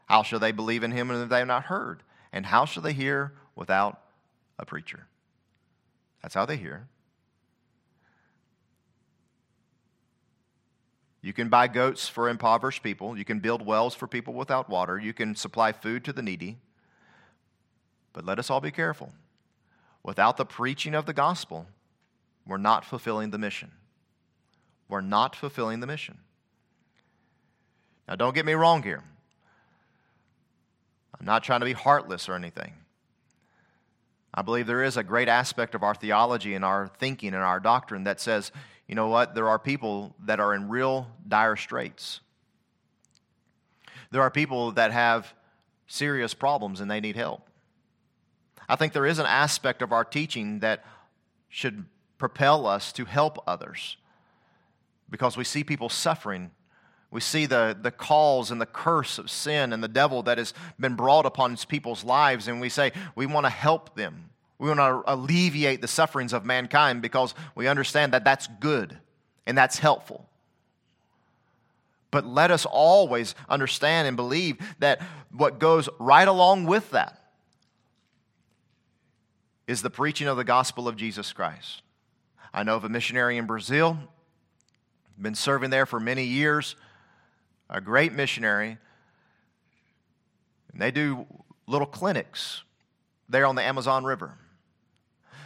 How 0.06 0.22
shall 0.22 0.38
they 0.38 0.52
believe 0.52 0.82
in 0.82 0.90
him 0.90 1.10
if 1.10 1.28
they 1.28 1.38
have 1.38 1.48
not 1.48 1.64
heard? 1.64 2.02
And 2.32 2.46
how 2.46 2.64
shall 2.64 2.82
they 2.82 2.92
hear 2.92 3.32
without 3.54 4.00
a 4.58 4.66
preacher? 4.66 5.06
That's 6.22 6.34
how 6.34 6.46
they 6.46 6.56
hear. 6.56 6.88
You 11.22 11.32
can 11.32 11.48
buy 11.48 11.68
goats 11.68 12.08
for 12.08 12.28
impoverished 12.28 12.82
people. 12.82 13.16
You 13.16 13.24
can 13.24 13.38
build 13.38 13.64
wells 13.64 13.94
for 13.94 14.08
people 14.08 14.34
without 14.34 14.68
water. 14.68 14.98
You 14.98 15.12
can 15.12 15.36
supply 15.36 15.72
food 15.72 16.04
to 16.04 16.12
the 16.12 16.22
needy. 16.22 16.58
But 18.12 18.26
let 18.26 18.38
us 18.38 18.50
all 18.50 18.60
be 18.60 18.72
careful. 18.72 19.12
Without 20.02 20.36
the 20.36 20.44
preaching 20.44 20.94
of 20.94 21.06
the 21.06 21.12
gospel, 21.12 21.66
we're 22.44 22.56
not 22.56 22.84
fulfilling 22.84 23.30
the 23.30 23.38
mission. 23.38 23.70
We're 24.88 25.00
not 25.00 25.36
fulfilling 25.36 25.78
the 25.78 25.86
mission. 25.86 26.18
Now, 28.08 28.16
don't 28.16 28.34
get 28.34 28.46
me 28.46 28.54
wrong 28.54 28.82
here. 28.82 29.02
I'm 31.18 31.26
not 31.26 31.44
trying 31.44 31.60
to 31.60 31.66
be 31.66 31.72
heartless 31.72 32.28
or 32.28 32.34
anything. 32.34 32.74
I 34.34 34.42
believe 34.42 34.66
there 34.66 34.82
is 34.82 34.96
a 34.96 35.02
great 35.02 35.28
aspect 35.28 35.74
of 35.74 35.82
our 35.82 35.94
theology 35.94 36.54
and 36.54 36.64
our 36.64 36.88
thinking 36.98 37.34
and 37.34 37.42
our 37.42 37.60
doctrine 37.60 38.04
that 38.04 38.20
says, 38.20 38.50
you 38.88 38.94
know 38.94 39.08
what, 39.08 39.34
there 39.34 39.48
are 39.48 39.58
people 39.58 40.14
that 40.24 40.40
are 40.40 40.54
in 40.54 40.68
real 40.68 41.08
dire 41.28 41.56
straits. 41.56 42.20
There 44.10 44.22
are 44.22 44.30
people 44.30 44.72
that 44.72 44.90
have 44.90 45.32
serious 45.86 46.34
problems 46.34 46.80
and 46.80 46.90
they 46.90 47.00
need 47.00 47.16
help. 47.16 47.48
I 48.68 48.76
think 48.76 48.92
there 48.92 49.06
is 49.06 49.18
an 49.18 49.26
aspect 49.26 49.82
of 49.82 49.92
our 49.92 50.04
teaching 50.04 50.60
that 50.60 50.84
should 51.48 51.84
propel 52.18 52.66
us 52.66 52.92
to 52.92 53.04
help 53.04 53.42
others 53.46 53.96
because 55.10 55.36
we 55.36 55.44
see 55.44 55.62
people 55.62 55.88
suffering 55.88 56.50
we 57.12 57.20
see 57.20 57.44
the, 57.44 57.76
the 57.80 57.90
calls 57.90 58.50
and 58.50 58.58
the 58.58 58.66
curse 58.66 59.18
of 59.18 59.30
sin 59.30 59.74
and 59.74 59.84
the 59.84 59.88
devil 59.88 60.22
that 60.22 60.38
has 60.38 60.54
been 60.80 60.96
brought 60.96 61.26
upon 61.26 61.58
people's 61.68 62.04
lives, 62.04 62.48
and 62.48 62.58
we 62.58 62.70
say 62.70 62.90
we 63.14 63.26
want 63.26 63.44
to 63.44 63.50
help 63.50 63.94
them. 63.94 64.30
We 64.58 64.68
want 64.68 64.80
to 64.80 65.02
alleviate 65.06 65.82
the 65.82 65.88
sufferings 65.88 66.32
of 66.32 66.46
mankind 66.46 67.02
because 67.02 67.34
we 67.54 67.68
understand 67.68 68.14
that 68.14 68.24
that's 68.24 68.48
good 68.60 68.96
and 69.46 69.58
that's 69.58 69.78
helpful. 69.78 70.26
But 72.10 72.24
let 72.24 72.50
us 72.50 72.64
always 72.64 73.34
understand 73.46 74.08
and 74.08 74.16
believe 74.16 74.56
that 74.78 75.02
what 75.32 75.58
goes 75.58 75.90
right 75.98 76.26
along 76.26 76.64
with 76.64 76.90
that 76.92 77.18
is 79.66 79.82
the 79.82 79.90
preaching 79.90 80.28
of 80.28 80.38
the 80.38 80.44
gospel 80.44 80.88
of 80.88 80.96
Jesus 80.96 81.30
Christ. 81.32 81.82
I 82.54 82.62
know 82.62 82.76
of 82.76 82.84
a 82.84 82.88
missionary 82.88 83.36
in 83.36 83.44
Brazil, 83.44 83.98
been 85.20 85.34
serving 85.34 85.68
there 85.68 85.84
for 85.84 86.00
many 86.00 86.24
years 86.24 86.74
a 87.72 87.80
great 87.80 88.12
missionary. 88.12 88.78
And 90.72 90.80
they 90.80 90.90
do 90.90 91.26
little 91.66 91.86
clinics 91.86 92.62
there 93.28 93.46
on 93.46 93.56
the 93.56 93.62
Amazon 93.62 94.04
River. 94.04 94.38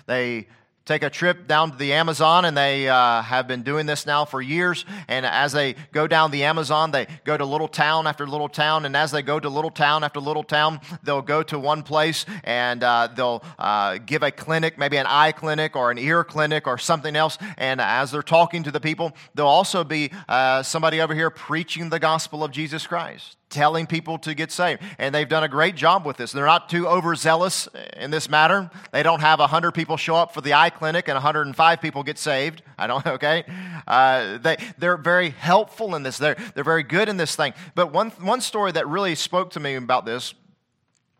They 0.07 0.49
take 0.87 1.03
a 1.03 1.11
trip 1.11 1.49
down 1.49 1.72
to 1.72 1.77
the 1.77 1.92
Amazon, 1.92 2.44
and 2.44 2.57
they 2.57 2.88
uh, 2.88 3.20
have 3.20 3.49
been 3.49 3.62
doing 3.62 3.87
this 3.87 4.07
now 4.07 4.25
for 4.25 4.40
years. 4.40 4.85
And 5.09 5.27
as 5.27 5.53
they 5.53 5.75
go 5.92 6.07
down 6.07 6.31
the 6.31 6.44
Amazon, 6.44 6.92
they 6.92 7.09
go 7.25 7.37
to 7.37 7.44
little 7.44 7.68
town 7.68 8.07
after 8.07 8.27
little 8.27 8.49
town. 8.49 8.87
And 8.87 8.96
as 8.96 9.11
they 9.11 9.22
go 9.22 9.38
to 9.40 9.49
little 9.49 9.70
town 9.70 10.05
after 10.05 10.20
little 10.20 10.44
town, 10.44 10.81
they'll 11.03 11.22
go 11.22 11.42
to 11.42 11.59
one 11.59 11.83
place 11.83 12.25
and 12.44 12.83
uh, 12.85 13.09
they'll 13.14 13.42
uh, 13.59 13.99
give 13.99 14.22
a 14.22 14.31
clinic, 14.31 14.79
maybe 14.79 14.96
an 14.96 15.07
eye 15.07 15.33
clinic 15.33 15.75
or 15.75 15.90
an 15.90 15.99
ear 15.99 16.22
clinic 16.22 16.68
or 16.68 16.79
something 16.79 17.16
else. 17.16 17.37
And 17.59 17.81
as 17.81 18.12
they're 18.12 18.22
talking 18.22 18.62
to 18.62 18.70
the 18.70 18.81
people, 18.81 19.12
there'll 19.35 19.51
also 19.51 19.83
be 19.83 20.12
uh, 20.29 20.62
somebody 20.62 21.01
over 21.01 21.14
here 21.14 21.31
preaching 21.31 21.90
the 21.90 21.99
gospel 21.99 22.44
of 22.44 22.53
Jesus 22.53 22.87
Christ 22.87 23.37
telling 23.57 23.87
people 23.87 24.19
to 24.19 24.35
get 24.35 24.53
saved. 24.53 24.83
And 24.99 25.14
they've 25.14 25.27
done 25.27 25.42
a 25.42 25.49
great 25.49 25.77
job 25.77 26.05
with 26.05 26.19
this. 26.19 26.31
They're 26.31 26.45
not 26.45 26.69
too 26.69 26.87
overzealous 26.87 27.69
in 27.97 28.11
this 28.11 28.29
matter. 28.29 28.71
They 28.92 29.03
don't 29.03 29.21
have 29.21 29.38
100 29.38 29.73
people 29.73 29.97
show 29.97 30.14
up 30.14 30.35
for 30.35 30.42
the 30.42 30.53
eye 30.53 30.69
clinic 30.69 31.09
and 31.09 31.14
105 31.14 31.81
people 31.81 32.03
get 32.03 32.19
saved. 32.19 32.62
I 32.77 32.87
don't, 32.87 33.07
okay? 33.16 33.45
Uh, 33.87 34.37
they, 34.37 34.59
they're 34.77 34.99
very 34.99 35.31
helpful 35.31 35.95
in 35.95 36.03
this. 36.03 36.19
They're, 36.19 36.37
they're 36.55 36.64
very 36.64 36.83
good 36.83 37.09
in 37.09 37.16
this 37.16 37.35
thing. 37.35 37.55
But 37.75 37.92
one, 37.92 38.11
one 38.11 38.42
story 38.42 38.73
that 38.73 38.87
really 38.87 39.14
spoke 39.14 39.53
to 39.53 39.61
me 39.61 39.75
about 39.75 40.05
this 40.05 40.35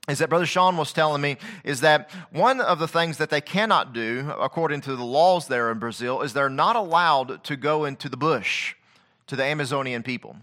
is 0.07 0.19
that 0.19 0.29
Brother 0.29 0.47
Sean 0.47 0.77
was 0.77 0.93
telling 0.93 1.23
me 1.23 1.39
is 1.65 1.81
that 1.81 2.11
one 2.31 2.61
of 2.61 2.79
the 2.79 2.87
things 2.87 3.17
that 3.17 3.31
they 3.31 3.41
cannot 3.41 3.95
do, 3.95 4.31
according 4.39 4.83
to 4.83 4.95
the 4.95 5.05
laws 5.05 5.49
there 5.49 5.71
in 5.73 5.79
Brazil, 5.79 6.21
is 6.21 6.35
they're 6.35 6.51
not 6.51 6.77
allowed 6.77 7.43
to 7.45 7.57
go 7.57 7.87
into 7.87 8.11
the 8.11 8.19
bush 8.19 8.75
to 9.27 9.37
the 9.37 9.43
Amazonian 9.43 10.03
people. 10.03 10.37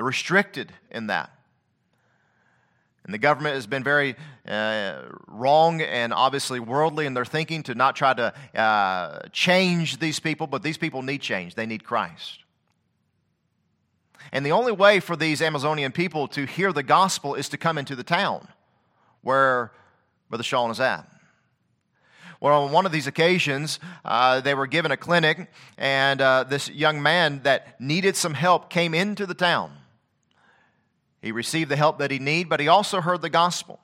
They're 0.00 0.06
restricted 0.06 0.72
in 0.90 1.08
that. 1.08 1.30
And 3.04 3.12
the 3.12 3.18
government 3.18 3.54
has 3.54 3.66
been 3.66 3.84
very 3.84 4.16
uh, 4.48 5.02
wrong 5.26 5.82
and 5.82 6.14
obviously 6.14 6.58
worldly 6.58 7.04
in 7.04 7.12
their 7.12 7.26
thinking 7.26 7.62
to 7.64 7.74
not 7.74 7.96
try 7.96 8.14
to 8.14 8.32
uh, 8.58 9.18
change 9.30 9.98
these 9.98 10.18
people, 10.18 10.46
but 10.46 10.62
these 10.62 10.78
people 10.78 11.02
need 11.02 11.20
change. 11.20 11.54
They 11.54 11.66
need 11.66 11.84
Christ. 11.84 12.38
And 14.32 14.46
the 14.46 14.52
only 14.52 14.72
way 14.72 15.00
for 15.00 15.16
these 15.16 15.42
Amazonian 15.42 15.92
people 15.92 16.28
to 16.28 16.46
hear 16.46 16.72
the 16.72 16.82
gospel 16.82 17.34
is 17.34 17.50
to 17.50 17.58
come 17.58 17.76
into 17.76 17.94
the 17.94 18.02
town 18.02 18.48
where 19.20 19.70
Brother 20.30 20.44
Sean 20.44 20.70
is 20.70 20.80
at. 20.80 21.06
Well, 22.40 22.62
on 22.64 22.72
one 22.72 22.86
of 22.86 22.92
these 22.92 23.06
occasions, 23.06 23.78
uh, 24.02 24.40
they 24.40 24.54
were 24.54 24.66
given 24.66 24.92
a 24.92 24.96
clinic, 24.96 25.50
and 25.76 26.22
uh, 26.22 26.44
this 26.44 26.70
young 26.70 27.02
man 27.02 27.42
that 27.42 27.78
needed 27.78 28.16
some 28.16 28.32
help 28.32 28.70
came 28.70 28.94
into 28.94 29.26
the 29.26 29.34
town. 29.34 29.72
He 31.22 31.32
received 31.32 31.70
the 31.70 31.76
help 31.76 31.98
that 31.98 32.10
he 32.10 32.18
needed, 32.18 32.48
but 32.48 32.60
he 32.60 32.68
also 32.68 33.00
heard 33.00 33.22
the 33.22 33.30
gospel. 33.30 33.80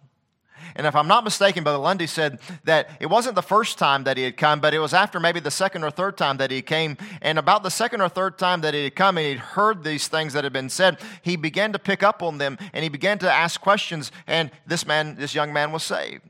And 0.75 0.87
if 0.87 0.95
I'm 0.95 1.09
not 1.09 1.25
mistaken, 1.25 1.65
Brother 1.65 1.79
Lundy 1.79 2.07
said 2.07 2.39
that 2.65 2.91
it 3.01 3.07
wasn't 3.07 3.35
the 3.35 3.43
first 3.43 3.79
time 3.79 4.05
that 4.05 4.17
he 4.17 4.25
had 4.25 4.37
come, 4.37 4.61
but 4.61 4.75
it 4.75 4.79
was 4.79 4.93
after 4.93 5.19
maybe 5.21 5.41
the 5.41 5.51
second 5.51 5.85
or 5.85 5.91
third 5.91 6.17
time 6.17 6.37
that 6.39 6.51
he 6.51 6.61
came. 6.61 6.99
And 7.23 7.39
about 7.39 7.63
the 7.63 7.71
second 7.71 8.03
or 8.03 8.09
third 8.09 8.39
time 8.39 8.61
that 8.61 8.75
he 8.75 8.85
had 8.85 8.95
come 8.95 9.17
and 9.17 9.27
he'd 9.27 9.39
heard 9.39 9.85
these 9.85 10.09
things 10.09 10.35
that 10.35 10.45
had 10.45 10.53
been 10.53 10.69
said, 10.69 10.99
he 11.23 11.37
began 11.37 11.73
to 11.73 11.79
pick 11.79 12.03
up 12.03 12.23
on 12.23 12.39
them 12.39 12.59
and 12.73 12.83
he 12.83 12.89
began 12.89 13.19
to 13.21 13.33
ask 13.33 13.61
questions. 13.61 14.13
And 14.27 14.51
this 14.67 14.87
man, 14.87 15.17
this 15.17 15.35
young 15.35 15.53
man 15.53 15.73
was 15.73 15.83
saved. 15.83 16.23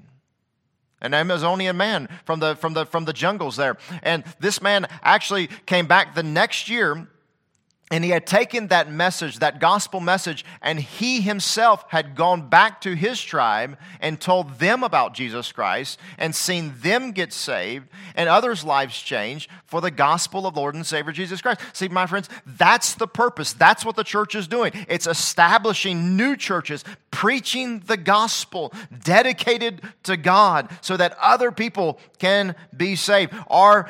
An 1.00 1.12
Amazonian 1.12 1.76
man 1.76 2.08
from 2.24 2.40
the, 2.40 2.56
from 2.56 2.74
the, 2.74 2.86
from 2.86 3.04
the 3.04 3.12
jungles 3.12 3.56
there. 3.56 3.76
And 4.02 4.24
this 4.38 4.62
man 4.62 4.86
actually 5.02 5.48
came 5.66 5.86
back 5.86 6.14
the 6.14 6.22
next 6.22 6.68
year 6.68 7.08
And 7.88 8.02
he 8.02 8.10
had 8.10 8.26
taken 8.26 8.66
that 8.66 8.90
message, 8.90 9.38
that 9.38 9.60
gospel 9.60 10.00
message, 10.00 10.44
and 10.60 10.80
he 10.80 11.20
himself 11.20 11.84
had 11.88 12.16
gone 12.16 12.48
back 12.48 12.80
to 12.80 12.96
his 12.96 13.22
tribe 13.22 13.78
and 14.00 14.20
told 14.20 14.58
them 14.58 14.82
about 14.82 15.14
Jesus 15.14 15.52
Christ 15.52 16.00
and 16.18 16.34
seen 16.34 16.74
them 16.80 17.12
get 17.12 17.32
saved 17.32 17.86
and 18.16 18.28
others' 18.28 18.64
lives 18.64 19.00
change 19.00 19.48
for 19.66 19.80
the 19.80 19.92
gospel 19.92 20.48
of 20.48 20.56
Lord 20.56 20.74
and 20.74 20.84
Savior 20.84 21.12
Jesus 21.12 21.40
Christ. 21.40 21.60
See, 21.74 21.86
my 21.86 22.06
friends, 22.06 22.28
that's 22.44 22.94
the 22.94 23.06
purpose. 23.06 23.52
That's 23.52 23.84
what 23.84 23.94
the 23.94 24.02
church 24.02 24.34
is 24.34 24.48
doing. 24.48 24.72
It's 24.88 25.06
establishing 25.06 26.16
new 26.16 26.34
churches, 26.34 26.82
preaching 27.12 27.84
the 27.86 27.96
gospel, 27.96 28.72
dedicated 29.04 29.80
to 30.02 30.16
God 30.16 30.70
so 30.80 30.96
that 30.96 31.16
other 31.22 31.52
people 31.52 32.00
can 32.18 32.56
be 32.76 32.96
saved. 32.96 33.32
Our 33.46 33.88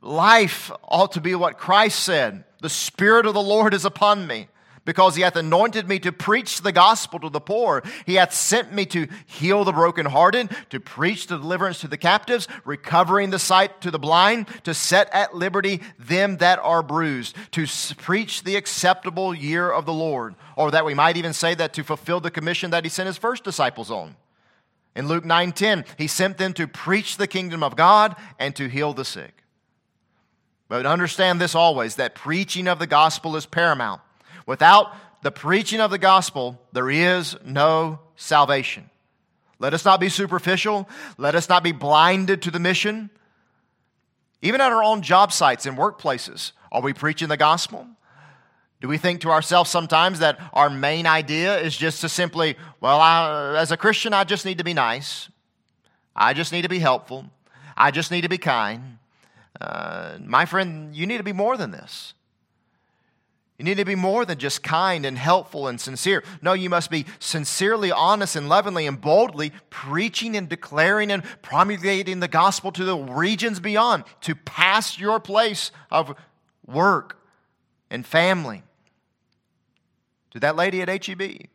life 0.00 0.70
ought 0.82 1.12
to 1.12 1.20
be 1.20 1.34
what 1.34 1.58
Christ 1.58 2.00
said 2.00 2.44
the 2.64 2.70
Spirit 2.70 3.26
of 3.26 3.34
the 3.34 3.42
Lord 3.42 3.74
is 3.74 3.84
upon 3.84 4.26
me, 4.26 4.48
because 4.86 5.16
he 5.16 5.22
hath 5.22 5.36
anointed 5.36 5.86
me 5.86 5.98
to 5.98 6.10
preach 6.10 6.62
the 6.62 6.72
gospel 6.72 7.20
to 7.20 7.28
the 7.28 7.38
poor. 7.38 7.82
He 8.06 8.14
hath 8.14 8.32
sent 8.32 8.72
me 8.72 8.86
to 8.86 9.06
heal 9.26 9.64
the 9.64 9.72
brokenhearted, 9.72 10.48
to 10.70 10.80
preach 10.80 11.26
the 11.26 11.36
deliverance 11.36 11.80
to 11.80 11.88
the 11.88 11.98
captives, 11.98 12.48
recovering 12.64 13.28
the 13.28 13.38
sight 13.38 13.82
to 13.82 13.90
the 13.90 13.98
blind, 13.98 14.46
to 14.64 14.72
set 14.72 15.12
at 15.12 15.34
liberty 15.34 15.82
them 15.98 16.38
that 16.38 16.58
are 16.60 16.82
bruised, 16.82 17.36
to 17.50 17.66
preach 17.98 18.44
the 18.44 18.56
acceptable 18.56 19.34
year 19.34 19.70
of 19.70 19.84
the 19.84 19.92
Lord. 19.92 20.34
Or 20.56 20.70
that 20.70 20.86
we 20.86 20.94
might 20.94 21.18
even 21.18 21.34
say 21.34 21.54
that 21.54 21.74
to 21.74 21.84
fulfill 21.84 22.20
the 22.20 22.30
commission 22.30 22.70
that 22.70 22.84
he 22.84 22.88
sent 22.88 23.08
his 23.08 23.18
first 23.18 23.44
disciples 23.44 23.90
on. 23.90 24.16
In 24.96 25.06
Luke 25.06 25.26
9:10, 25.26 25.84
he 25.98 26.06
sent 26.06 26.38
them 26.38 26.54
to 26.54 26.66
preach 26.66 27.18
the 27.18 27.26
kingdom 27.26 27.62
of 27.62 27.76
God 27.76 28.16
and 28.38 28.56
to 28.56 28.68
heal 28.68 28.94
the 28.94 29.04
sick. 29.04 29.43
But 30.68 30.86
understand 30.86 31.40
this 31.40 31.54
always 31.54 31.96
that 31.96 32.14
preaching 32.14 32.68
of 32.68 32.78
the 32.78 32.86
gospel 32.86 33.36
is 33.36 33.46
paramount. 33.46 34.00
Without 34.46 34.94
the 35.22 35.30
preaching 35.30 35.80
of 35.80 35.90
the 35.90 35.98
gospel, 35.98 36.60
there 36.72 36.90
is 36.90 37.36
no 37.44 37.98
salvation. 38.16 38.90
Let 39.58 39.74
us 39.74 39.84
not 39.84 40.00
be 40.00 40.08
superficial. 40.08 40.88
Let 41.16 41.34
us 41.34 41.48
not 41.48 41.62
be 41.62 41.72
blinded 41.72 42.42
to 42.42 42.50
the 42.50 42.58
mission. 42.58 43.10
Even 44.42 44.60
at 44.60 44.72
our 44.72 44.82
own 44.82 45.02
job 45.02 45.32
sites 45.32 45.64
and 45.64 45.78
workplaces, 45.78 46.52
are 46.70 46.82
we 46.82 46.92
preaching 46.92 47.28
the 47.28 47.36
gospel? 47.36 47.86
Do 48.80 48.88
we 48.88 48.98
think 48.98 49.22
to 49.22 49.30
ourselves 49.30 49.70
sometimes 49.70 50.18
that 50.18 50.38
our 50.52 50.68
main 50.68 51.06
idea 51.06 51.58
is 51.58 51.74
just 51.74 52.02
to 52.02 52.08
simply, 52.08 52.56
well, 52.80 53.00
I, 53.00 53.56
as 53.56 53.72
a 53.72 53.78
Christian, 53.78 54.12
I 54.12 54.24
just 54.24 54.44
need 54.44 54.58
to 54.58 54.64
be 54.64 54.74
nice. 54.74 55.30
I 56.14 56.34
just 56.34 56.52
need 56.52 56.62
to 56.62 56.68
be 56.68 56.80
helpful. 56.80 57.24
I 57.76 57.90
just 57.90 58.10
need 58.10 58.20
to 58.22 58.28
be 58.28 58.36
kind. 58.36 58.98
Uh, 59.60 60.18
my 60.20 60.44
friend, 60.46 60.94
you 60.94 61.06
need 61.06 61.18
to 61.18 61.24
be 61.24 61.32
more 61.32 61.56
than 61.56 61.70
this. 61.70 62.14
You 63.58 63.64
need 63.64 63.76
to 63.76 63.84
be 63.84 63.94
more 63.94 64.24
than 64.24 64.38
just 64.38 64.64
kind 64.64 65.06
and 65.06 65.16
helpful 65.16 65.68
and 65.68 65.80
sincere. 65.80 66.24
No, 66.42 66.54
you 66.54 66.68
must 66.68 66.90
be 66.90 67.06
sincerely 67.20 67.92
honest 67.92 68.34
and 68.34 68.48
lovingly 68.48 68.86
and 68.86 69.00
boldly 69.00 69.52
preaching 69.70 70.36
and 70.36 70.48
declaring 70.48 71.12
and 71.12 71.22
promulgating 71.40 72.18
the 72.18 72.26
gospel 72.26 72.72
to 72.72 72.84
the 72.84 72.96
regions 72.96 73.60
beyond, 73.60 74.04
to 74.22 74.34
past 74.34 74.98
your 74.98 75.20
place 75.20 75.70
of 75.88 76.16
work 76.66 77.16
and 77.90 78.04
family. 78.04 78.64
To 80.32 80.40
that 80.40 80.56
lady 80.56 80.82
at 80.82 80.88
HEB, 81.06 81.46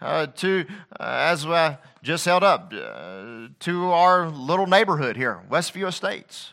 uh, 0.00 0.28
to, 0.28 0.66
uh, 1.00 1.02
as 1.02 1.44
uh, 1.44 1.78
just 2.00 2.24
held 2.26 2.44
up, 2.44 2.72
uh, 2.72 3.48
to 3.58 3.90
our 3.90 4.28
little 4.28 4.68
neighborhood 4.68 5.16
here, 5.16 5.40
Westview 5.50 5.88
Estates. 5.88 6.52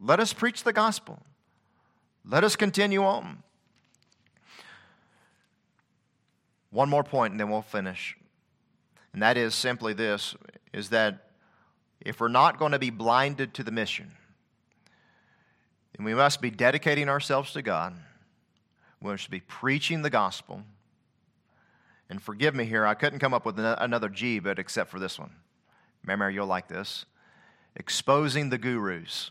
Let 0.00 0.18
us 0.18 0.32
preach 0.32 0.64
the 0.64 0.72
gospel. 0.72 1.20
Let 2.24 2.44
us 2.44 2.56
continue 2.56 3.04
on. 3.04 3.42
One 6.70 6.88
more 6.88 7.04
point 7.04 7.32
and 7.32 7.40
then 7.40 7.50
we'll 7.50 7.62
finish. 7.62 8.16
And 9.12 9.22
that 9.22 9.36
is 9.36 9.54
simply 9.54 9.92
this 9.92 10.34
is 10.72 10.90
that 10.90 11.30
if 12.00 12.20
we're 12.20 12.28
not 12.28 12.58
going 12.58 12.72
to 12.72 12.78
be 12.78 12.90
blinded 12.90 13.52
to 13.54 13.64
the 13.64 13.72
mission, 13.72 14.12
then 15.96 16.04
we 16.04 16.14
must 16.14 16.40
be 16.40 16.50
dedicating 16.50 17.08
ourselves 17.08 17.52
to 17.52 17.62
God. 17.62 17.94
We 19.02 19.10
must 19.10 19.30
be 19.30 19.40
preaching 19.40 20.02
the 20.02 20.10
gospel. 20.10 20.62
And 22.08 22.22
forgive 22.22 22.54
me 22.54 22.64
here, 22.64 22.86
I 22.86 22.94
couldn't 22.94 23.18
come 23.18 23.34
up 23.34 23.44
with 23.44 23.58
another 23.58 24.08
G, 24.08 24.38
but 24.38 24.58
except 24.58 24.90
for 24.90 24.98
this 24.98 25.18
one. 25.18 25.32
Remember, 26.02 26.30
you'll 26.30 26.46
like 26.46 26.68
this. 26.68 27.04
Exposing 27.76 28.50
the 28.50 28.58
gurus. 28.58 29.30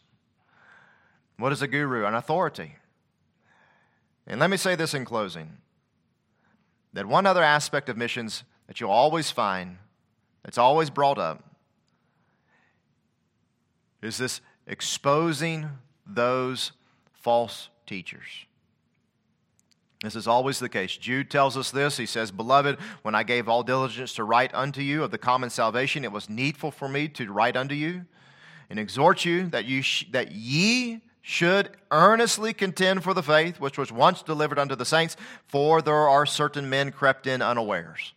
What 1.39 1.53
is 1.53 1.61
a 1.61 1.67
guru? 1.67 2.05
An 2.05 2.13
authority. 2.13 2.75
And 4.27 4.39
let 4.39 4.49
me 4.49 4.57
say 4.57 4.75
this 4.75 4.93
in 4.93 5.05
closing 5.05 5.57
that 6.93 7.05
one 7.05 7.25
other 7.25 7.43
aspect 7.43 7.87
of 7.87 7.97
missions 7.97 8.43
that 8.67 8.79
you'll 8.79 8.91
always 8.91 9.31
find, 9.31 9.77
that's 10.43 10.57
always 10.57 10.89
brought 10.89 11.17
up, 11.17 11.43
is 14.01 14.17
this 14.17 14.41
exposing 14.67 15.69
those 16.05 16.71
false 17.13 17.69
teachers. 17.85 18.45
This 20.01 20.15
is 20.15 20.27
always 20.27 20.59
the 20.59 20.69
case. 20.69 20.95
Jude 20.95 21.29
tells 21.29 21.57
us 21.57 21.71
this. 21.71 21.97
He 21.97 22.05
says, 22.05 22.31
Beloved, 22.31 22.77
when 23.01 23.15
I 23.15 23.23
gave 23.23 23.49
all 23.49 23.63
diligence 23.63 24.13
to 24.15 24.23
write 24.23 24.53
unto 24.53 24.81
you 24.81 25.03
of 25.03 25.11
the 25.11 25.17
common 25.17 25.49
salvation, 25.49 26.03
it 26.03 26.11
was 26.11 26.29
needful 26.29 26.71
for 26.71 26.87
me 26.87 27.07
to 27.09 27.31
write 27.31 27.57
unto 27.57 27.75
you 27.75 28.05
and 28.69 28.79
exhort 28.79 29.25
you 29.25 29.47
that, 29.47 29.65
you 29.65 29.81
sh- 29.81 30.05
that 30.11 30.31
ye 30.31 31.01
should 31.29 31.69
earnestly 31.91 32.51
contend 32.53 33.03
for 33.03 33.13
the 33.13 33.21
faith 33.21 33.59
which 33.59 33.77
was 33.77 33.91
once 33.91 34.23
delivered 34.23 34.57
unto 34.57 34.75
the 34.75 34.83
saints, 34.83 35.15
for 35.45 35.79
there 35.79 36.09
are 36.09 36.25
certain 36.25 36.67
men 36.67 36.91
crept 36.91 37.27
in 37.27 37.39
unawares. 37.39 38.13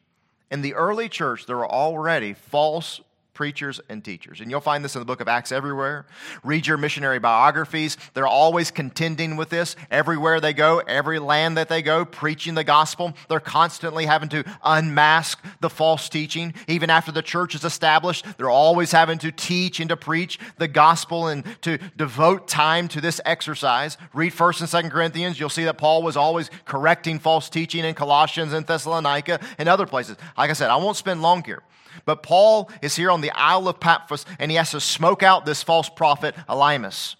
In 0.50 0.62
the 0.62 0.72
early 0.72 1.10
church, 1.10 1.44
there 1.44 1.58
were 1.58 1.70
already 1.70 2.32
false 2.32 3.02
preachers 3.42 3.80
and 3.88 4.04
teachers. 4.04 4.40
And 4.40 4.52
you'll 4.52 4.60
find 4.60 4.84
this 4.84 4.94
in 4.94 5.00
the 5.00 5.04
book 5.04 5.20
of 5.20 5.26
Acts 5.26 5.50
everywhere. 5.50 6.06
Read 6.44 6.64
your 6.64 6.76
missionary 6.76 7.18
biographies. 7.18 7.96
They're 8.14 8.24
always 8.24 8.70
contending 8.70 9.34
with 9.34 9.48
this. 9.48 9.74
Everywhere 9.90 10.38
they 10.38 10.52
go, 10.52 10.78
every 10.78 11.18
land 11.18 11.56
that 11.56 11.68
they 11.68 11.82
go, 11.82 12.04
preaching 12.04 12.54
the 12.54 12.62
gospel. 12.62 13.14
They're 13.28 13.40
constantly 13.40 14.06
having 14.06 14.28
to 14.28 14.44
unmask 14.62 15.44
the 15.58 15.68
false 15.68 16.08
teaching. 16.08 16.54
Even 16.68 16.88
after 16.88 17.10
the 17.10 17.20
church 17.20 17.56
is 17.56 17.64
established, 17.64 18.24
they're 18.38 18.48
always 18.48 18.92
having 18.92 19.18
to 19.18 19.32
teach 19.32 19.80
and 19.80 19.88
to 19.88 19.96
preach 19.96 20.38
the 20.58 20.68
gospel 20.68 21.26
and 21.26 21.44
to 21.62 21.78
devote 21.96 22.46
time 22.46 22.86
to 22.86 23.00
this 23.00 23.20
exercise. 23.24 23.98
Read 24.14 24.32
1st 24.34 24.60
and 24.60 24.84
2nd 24.84 24.92
Corinthians. 24.92 25.40
You'll 25.40 25.48
see 25.48 25.64
that 25.64 25.78
Paul 25.78 26.04
was 26.04 26.16
always 26.16 26.48
correcting 26.64 27.18
false 27.18 27.48
teaching 27.48 27.84
in 27.84 27.96
Colossians 27.96 28.52
and 28.52 28.64
Thessalonica 28.64 29.40
and 29.58 29.68
other 29.68 29.86
places. 29.86 30.16
Like 30.38 30.50
I 30.50 30.52
said, 30.52 30.70
I 30.70 30.76
won't 30.76 30.96
spend 30.96 31.22
long 31.22 31.42
here. 31.42 31.64
But 32.04 32.22
Paul 32.22 32.70
is 32.80 32.96
here 32.96 33.10
on 33.10 33.20
the 33.20 33.30
Isle 33.32 33.68
of 33.68 33.80
Patmos 33.80 34.24
and 34.38 34.50
he 34.50 34.56
has 34.56 34.70
to 34.72 34.80
smoke 34.80 35.22
out 35.22 35.44
this 35.44 35.62
false 35.62 35.88
prophet, 35.88 36.34
Elymas. 36.48 37.16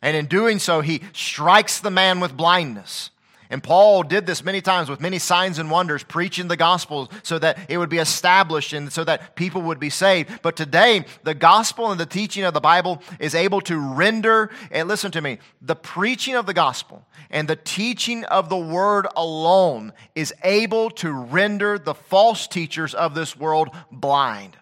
And 0.00 0.16
in 0.16 0.26
doing 0.26 0.58
so, 0.58 0.80
he 0.80 1.02
strikes 1.12 1.78
the 1.78 1.90
man 1.90 2.20
with 2.20 2.36
blindness. 2.36 3.10
And 3.52 3.62
Paul 3.62 4.02
did 4.02 4.24
this 4.24 4.42
many 4.42 4.62
times 4.62 4.88
with 4.88 4.98
many 4.98 5.18
signs 5.18 5.58
and 5.58 5.70
wonders, 5.70 6.02
preaching 6.02 6.48
the 6.48 6.56
gospel 6.56 7.12
so 7.22 7.38
that 7.38 7.58
it 7.68 7.76
would 7.76 7.90
be 7.90 7.98
established 7.98 8.72
and 8.72 8.90
so 8.90 9.04
that 9.04 9.36
people 9.36 9.60
would 9.60 9.78
be 9.78 9.90
saved. 9.90 10.40
But 10.40 10.56
today, 10.56 11.04
the 11.22 11.34
gospel 11.34 11.90
and 11.90 12.00
the 12.00 12.06
teaching 12.06 12.44
of 12.44 12.54
the 12.54 12.62
Bible 12.62 13.02
is 13.20 13.34
able 13.34 13.60
to 13.62 13.76
render, 13.76 14.50
and 14.70 14.88
listen 14.88 15.10
to 15.10 15.20
me, 15.20 15.38
the 15.60 15.76
preaching 15.76 16.34
of 16.34 16.46
the 16.46 16.54
gospel 16.54 17.04
and 17.30 17.46
the 17.46 17.56
teaching 17.56 18.24
of 18.24 18.48
the 18.48 18.56
word 18.56 19.06
alone 19.16 19.92
is 20.14 20.32
able 20.42 20.88
to 20.88 21.12
render 21.12 21.78
the 21.78 21.94
false 21.94 22.46
teachers 22.46 22.94
of 22.94 23.14
this 23.14 23.36
world 23.36 23.68
blind, 23.90 24.56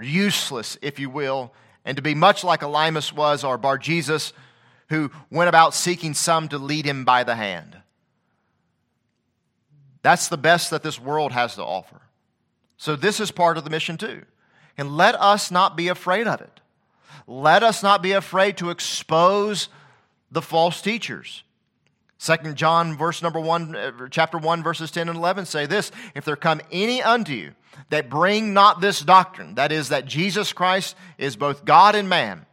useless, 0.00 0.76
if 0.82 0.98
you 0.98 1.10
will, 1.10 1.54
and 1.84 1.94
to 1.96 2.02
be 2.02 2.16
much 2.16 2.42
like 2.42 2.62
Elymas 2.62 3.12
was 3.12 3.44
or 3.44 3.56
Bar 3.56 3.78
Jesus 3.78 4.32
who 4.88 5.10
went 5.30 5.48
about 5.48 5.74
seeking 5.74 6.14
some 6.14 6.48
to 6.48 6.58
lead 6.58 6.84
him 6.84 7.04
by 7.04 7.24
the 7.24 7.34
hand. 7.34 7.76
That's 10.02 10.28
the 10.28 10.38
best 10.38 10.70
that 10.70 10.82
this 10.82 11.00
world 11.00 11.32
has 11.32 11.54
to 11.56 11.64
offer. 11.64 12.00
So, 12.76 12.96
this 12.96 13.20
is 13.20 13.30
part 13.30 13.58
of 13.58 13.64
the 13.64 13.70
mission 13.70 13.96
too. 13.96 14.22
And 14.76 14.96
let 14.96 15.16
us 15.16 15.50
not 15.50 15.76
be 15.76 15.88
afraid 15.88 16.26
of 16.28 16.40
it. 16.40 16.60
Let 17.26 17.62
us 17.62 17.82
not 17.82 18.02
be 18.02 18.12
afraid 18.12 18.56
to 18.58 18.70
expose 18.70 19.68
the 20.30 20.40
false 20.40 20.80
teachers. 20.80 21.42
Second 22.18 22.56
John 22.56 22.96
verse 22.96 23.22
number 23.22 23.38
1 23.38 23.76
uh, 23.76 23.92
chapter 24.10 24.38
1 24.38 24.62
verses 24.62 24.90
10 24.90 25.08
and 25.08 25.18
11 25.18 25.46
say 25.46 25.66
this, 25.66 25.92
if 26.14 26.24
there 26.24 26.36
come 26.36 26.60
any 26.72 27.02
unto 27.02 27.32
you 27.32 27.52
that 27.90 28.10
bring 28.10 28.52
not 28.52 28.80
this 28.80 29.00
doctrine, 29.00 29.54
that 29.54 29.70
is 29.70 29.90
that 29.90 30.04
Jesus 30.04 30.52
Christ 30.52 30.96
is 31.16 31.36
both 31.36 31.64
God 31.64 31.94
and 31.94 32.08
man, 32.08 32.44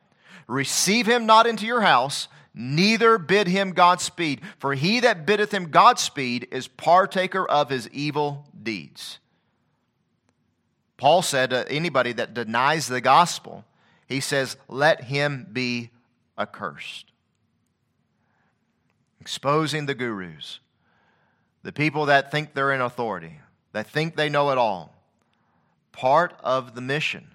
Receive 0.47 1.05
him 1.07 1.25
not 1.25 1.47
into 1.47 1.65
your 1.65 1.81
house, 1.81 2.27
neither 2.53 3.17
bid 3.17 3.47
him 3.47 3.71
Godspeed, 3.71 4.41
for 4.59 4.73
he 4.73 4.99
that 5.01 5.25
biddeth 5.25 5.53
him 5.53 5.71
Godspeed 5.71 6.47
is 6.51 6.67
partaker 6.67 7.45
of 7.45 7.69
his 7.69 7.89
evil 7.89 8.47
deeds. 8.61 9.19
Paul 10.97 11.21
said 11.21 11.49
to 11.49 11.69
anybody 11.69 12.13
that 12.13 12.33
denies 12.33 12.87
the 12.87 13.01
gospel, 13.01 13.65
he 14.07 14.19
says, 14.19 14.55
let 14.69 15.05
him 15.05 15.47
be 15.51 15.89
accursed. 16.37 17.11
exposing 19.19 19.87
the 19.87 19.95
gurus, 19.95 20.59
the 21.63 21.71
people 21.71 22.05
that 22.05 22.29
think 22.29 22.53
they're 22.53 22.71
in 22.71 22.79
authority, 22.79 23.39
that 23.73 23.87
think 23.87 24.15
they 24.15 24.29
know 24.29 24.51
it 24.51 24.57
all. 24.59 24.93
Part 25.91 26.35
of 26.43 26.75
the 26.75 26.81
mission, 26.81 27.31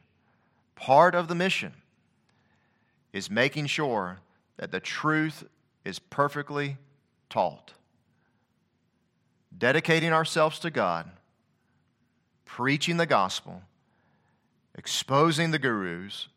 part 0.77 1.17
of 1.17 1.27
the 1.27 1.35
mission 1.35 1.73
is 3.13 3.31
making 3.31 3.67
sure 3.67 4.21
that 4.57 4.71
the 4.71 4.81
truth 4.81 5.45
is 5.85 5.99
perfectly 5.99 6.77
taught. 7.29 7.73
Dedicating 9.57 10.13
ourselves 10.13 10.59
to 10.61 10.71
God, 10.71 11.11
preaching 12.45 12.97
the 12.97 13.07
gospel, 13.07 13.63
exposing 14.77 15.51
the 15.51 15.59
gurus. 15.59 16.29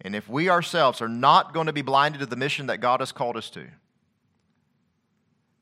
And 0.00 0.14
if 0.14 0.28
we 0.28 0.48
ourselves 0.48 1.02
are 1.02 1.08
not 1.08 1.52
going 1.52 1.66
to 1.66 1.72
be 1.72 1.82
blinded 1.82 2.20
to 2.20 2.26
the 2.26 2.36
mission 2.36 2.66
that 2.66 2.78
God 2.78 3.00
has 3.00 3.10
called 3.10 3.36
us 3.36 3.50
to, 3.50 3.66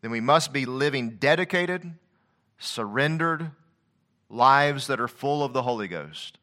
then 0.03 0.11
we 0.11 0.21
must 0.21 0.53
be 0.53 0.67
living 0.67 1.17
dedicated, 1.17 1.95
surrendered 2.59 3.51
lives 4.29 4.89
that 4.89 5.01
are 5.01 5.09
full 5.09 5.43
of 5.43 5.53
the 5.53 5.63
Holy 5.63 5.89
Ghost. 5.89 6.39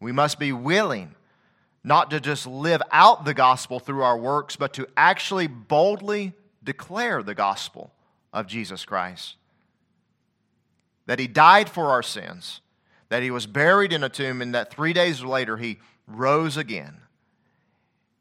We 0.00 0.12
must 0.12 0.38
be 0.38 0.52
willing 0.52 1.14
not 1.84 2.10
to 2.10 2.20
just 2.20 2.46
live 2.46 2.82
out 2.92 3.24
the 3.24 3.34
gospel 3.34 3.80
through 3.80 4.02
our 4.02 4.16
works, 4.16 4.56
but 4.56 4.72
to 4.74 4.86
actually 4.96 5.46
boldly 5.46 6.32
declare 6.62 7.22
the 7.22 7.34
gospel 7.34 7.92
of 8.32 8.46
Jesus 8.46 8.84
Christ. 8.84 9.36
That 11.06 11.18
he 11.18 11.26
died 11.26 11.68
for 11.68 11.86
our 11.86 12.02
sins, 12.02 12.60
that 13.08 13.22
he 13.22 13.30
was 13.30 13.46
buried 13.46 13.92
in 13.92 14.04
a 14.04 14.08
tomb, 14.08 14.40
and 14.40 14.54
that 14.54 14.72
three 14.72 14.92
days 14.92 15.22
later 15.22 15.56
he 15.56 15.80
rose 16.06 16.56
again. 16.56 16.98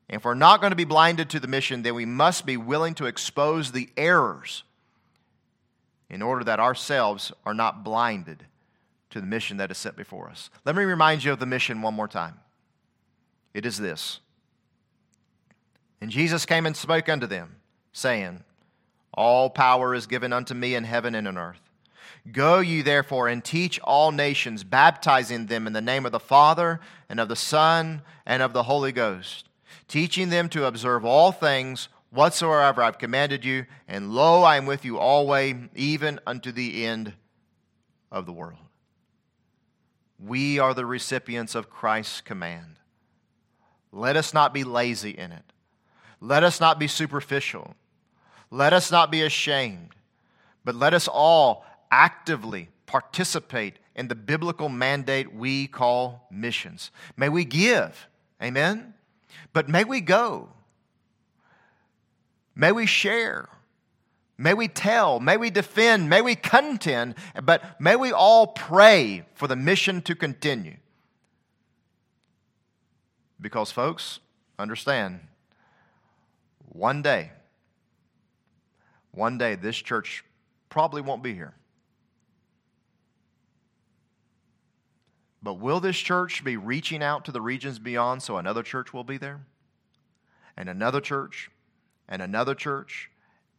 If 0.09 0.25
we're 0.25 0.33
not 0.33 0.59
going 0.59 0.71
to 0.71 0.75
be 0.75 0.83
blinded 0.83 1.29
to 1.29 1.39
the 1.39 1.47
mission, 1.47 1.83
then 1.83 1.95
we 1.95 2.05
must 2.05 2.45
be 2.45 2.57
willing 2.57 2.95
to 2.95 3.05
expose 3.05 3.71
the 3.71 3.89
errors 3.95 4.63
in 6.09 6.21
order 6.21 6.43
that 6.43 6.59
ourselves 6.59 7.31
are 7.45 7.53
not 7.53 7.85
blinded 7.85 8.43
to 9.11 9.21
the 9.21 9.27
mission 9.27 9.57
that 9.57 9.71
is 9.71 9.77
set 9.77 9.95
before 9.95 10.29
us. 10.29 10.49
Let 10.65 10.75
me 10.75 10.83
remind 10.83 11.23
you 11.23 11.31
of 11.31 11.39
the 11.39 11.45
mission 11.45 11.81
one 11.81 11.93
more 11.93 12.07
time. 12.07 12.39
It 13.53 13.65
is 13.65 13.77
this. 13.77 14.19
And 15.99 16.09
Jesus 16.09 16.45
came 16.45 16.65
and 16.65 16.75
spoke 16.75 17.09
unto 17.09 17.27
them, 17.27 17.57
saying, 17.93 18.43
All 19.13 19.49
power 19.49 19.93
is 19.93 20.07
given 20.07 20.33
unto 20.33 20.53
me 20.53 20.75
in 20.75 20.83
heaven 20.83 21.13
and 21.13 21.27
in 21.27 21.37
earth. 21.37 21.61
Go 22.31 22.59
ye 22.59 22.81
therefore 22.81 23.27
and 23.27 23.43
teach 23.43 23.79
all 23.79 24.11
nations, 24.11 24.63
baptizing 24.63 25.47
them 25.47 25.67
in 25.67 25.73
the 25.73 25.81
name 25.81 26.05
of 26.05 26.11
the 26.11 26.19
Father 26.19 26.79
and 27.09 27.19
of 27.19 27.27
the 27.27 27.35
Son 27.35 28.01
and 28.25 28.43
of 28.43 28.53
the 28.53 28.63
Holy 28.63 28.91
Ghost, 28.91 29.47
teaching 29.87 30.29
them 30.29 30.49
to 30.49 30.65
observe 30.65 31.03
all 31.03 31.31
things 31.31 31.87
whatsoever 32.11 32.83
I've 32.83 32.99
commanded 32.99 33.43
you, 33.43 33.65
and 33.87 34.11
lo, 34.11 34.43
I 34.43 34.57
am 34.57 34.65
with 34.65 34.85
you 34.85 34.99
always, 34.99 35.55
even 35.75 36.19
unto 36.27 36.51
the 36.51 36.85
end 36.85 37.13
of 38.11 38.25
the 38.25 38.33
world. 38.33 38.59
We 40.19 40.59
are 40.59 40.73
the 40.73 40.85
recipients 40.85 41.55
of 41.55 41.69
Christ's 41.69 42.21
command. 42.21 42.80
Let 43.91 44.15
us 44.15 44.33
not 44.33 44.53
be 44.53 44.63
lazy 44.63 45.11
in 45.11 45.31
it. 45.31 45.43
Let 46.19 46.43
us 46.43 46.59
not 46.59 46.79
be 46.79 46.87
superficial. 46.87 47.75
Let 48.49 48.73
us 48.73 48.91
not 48.91 49.11
be 49.11 49.21
ashamed. 49.21 49.95
But 50.63 50.75
let 50.75 50.93
us 50.93 51.07
all 51.07 51.65
actively 51.89 52.69
participate 52.85 53.75
in 53.95 54.07
the 54.07 54.15
biblical 54.15 54.69
mandate 54.69 55.33
we 55.33 55.67
call 55.67 56.27
missions. 56.31 56.91
May 57.17 57.29
we 57.29 57.43
give, 57.43 58.07
amen? 58.41 58.93
But 59.53 59.67
may 59.67 59.83
we 59.83 60.01
go. 60.01 60.49
May 62.55 62.71
we 62.71 62.85
share. 62.85 63.49
May 64.37 64.53
we 64.55 64.67
tell, 64.67 65.19
may 65.19 65.37
we 65.37 65.51
defend, 65.51 66.09
may 66.09 66.21
we 66.21 66.33
contend, 66.33 67.13
but 67.43 67.79
may 67.79 67.95
we 67.95 68.11
all 68.11 68.47
pray 68.47 69.23
for 69.35 69.47
the 69.47 69.55
mission 69.55 70.01
to 70.01 70.15
continue. 70.15 70.77
Because, 73.41 73.71
folks, 73.71 74.19
understand, 74.59 75.21
one 76.69 77.01
day, 77.01 77.31
one 79.11 79.37
day 79.37 79.55
this 79.55 79.75
church 79.75 80.23
probably 80.69 81.01
won't 81.01 81.23
be 81.23 81.33
here. 81.33 81.55
But 85.43 85.55
will 85.55 85.79
this 85.79 85.97
church 85.97 86.43
be 86.43 86.55
reaching 86.55 87.01
out 87.01 87.25
to 87.25 87.31
the 87.31 87.41
regions 87.41 87.79
beyond 87.79 88.21
so 88.21 88.37
another 88.37 88.61
church 88.61 88.93
will 88.93 89.03
be 89.03 89.17
there? 89.17 89.41
And 90.55 90.69
another 90.69 91.01
church, 91.01 91.49
and 92.07 92.21
another 92.21 92.53
church, 92.53 93.09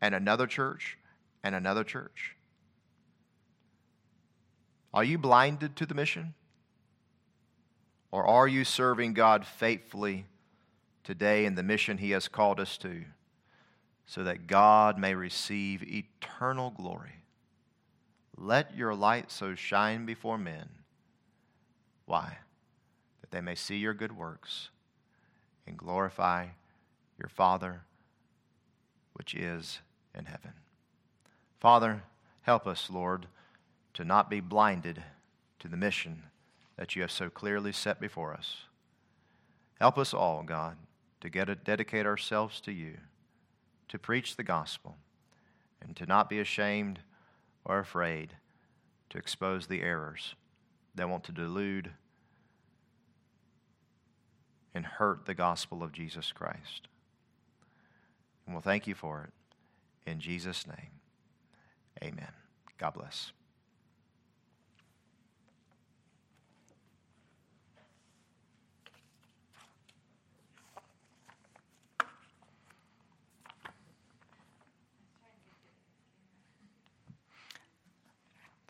and 0.01 0.15
another 0.15 0.47
church, 0.47 0.97
and 1.43 1.55
another 1.55 1.83
church? 1.83 2.37
Are 4.95 5.03
you 5.03 5.19
blinded 5.19 5.75
to 5.77 5.87
the 5.87 5.95
mission? 5.95 6.35
Or 8.13 8.27
are 8.27 8.47
you 8.47 8.65
serving 8.65 9.15
God 9.15 9.47
faithfully 9.47 10.27
today 11.03 11.47
in 11.47 11.55
the 11.55 11.63
mission 11.63 11.99
He 11.99 12.11
has 12.11 12.29
called 12.29 12.61
us 12.61 12.77
to 12.79 13.05
so 14.07 14.23
that 14.23 14.47
God 14.47 14.99
may 14.99 15.15
receive 15.15 15.83
eternal 15.83 16.71
glory? 16.71 17.25
Let 18.37 18.77
your 18.77 18.95
light 18.95 19.31
so 19.31 19.55
shine 19.55 20.05
before 20.05 20.37
men. 20.37 20.69
Why? 22.05 22.37
That 23.23 23.31
they 23.31 23.41
may 23.41 23.55
see 23.55 23.77
your 23.77 23.95
good 23.95 24.17
works 24.17 24.69
and 25.67 25.77
glorify 25.77 26.49
your 27.19 27.29
Father 27.29 27.83
which 29.15 29.35
is 29.35 29.81
in 30.15 30.27
heaven. 30.27 30.53
Father, 31.61 32.03
help 32.43 32.67
us, 32.67 32.91
Lord, 32.91 33.27
to 33.95 34.05
not 34.05 34.29
be 34.29 34.41
blinded 34.41 35.03
to 35.61 35.69
the 35.69 35.77
mission 35.77 36.25
that 36.77 36.97
you 36.97 37.03
have 37.03 37.11
so 37.11 37.29
clearly 37.29 37.73
set 37.73 38.01
before 38.01 38.35
us. 38.35 38.65
Help 39.81 39.99
us 39.99 40.15
all, 40.15 40.43
God, 40.43 40.77
to 41.21 41.29
get 41.29 41.49
a, 41.49 41.55
dedicate 41.55 42.07
ourselves 42.07 42.61
to 42.63 42.73
you, 42.73 42.99
to 43.89 43.99
preach 43.99 44.37
the 44.37 44.45
gospel, 44.45 44.97
and 45.81 45.97
to 45.97 46.07
not 46.07 46.31
be 46.31 46.41
ashamed 46.41 47.01
or 47.65 47.79
afraid 47.79 48.35
to 49.11 49.19
expose 49.19 49.67
the 49.67 49.83
errors 49.83 50.35
that 50.95 51.09
want 51.09 51.25
to 51.25 51.33
delude 51.33 51.91
and 54.75 54.87
hurt 54.87 55.27
the 55.27 55.35
gospel 55.35 55.83
of 55.83 55.93
Jesus 55.93 56.33
Christ. 56.33 56.89
And 58.47 58.55
we'll 58.55 58.63
thank 58.63 58.87
you 58.87 58.95
for 58.95 59.25
it. 59.25 60.11
In 60.11 60.19
Jesus' 60.19 60.67
name, 60.67 60.91
amen. 62.03 62.33
God 62.79 62.95
bless. 62.95 63.33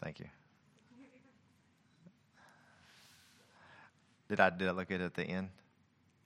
Thank 0.03 0.18
you. 0.18 0.26
Did 4.28 4.40
I, 4.40 4.50
did 4.50 4.68
I 4.68 4.72
look 4.72 4.90
at 4.90 5.00
it 5.00 5.05
at 5.05 5.14
the 5.14 5.24
end? 5.24 5.50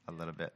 A 0.09 0.13
little 0.13 0.33
bit. 0.33 0.53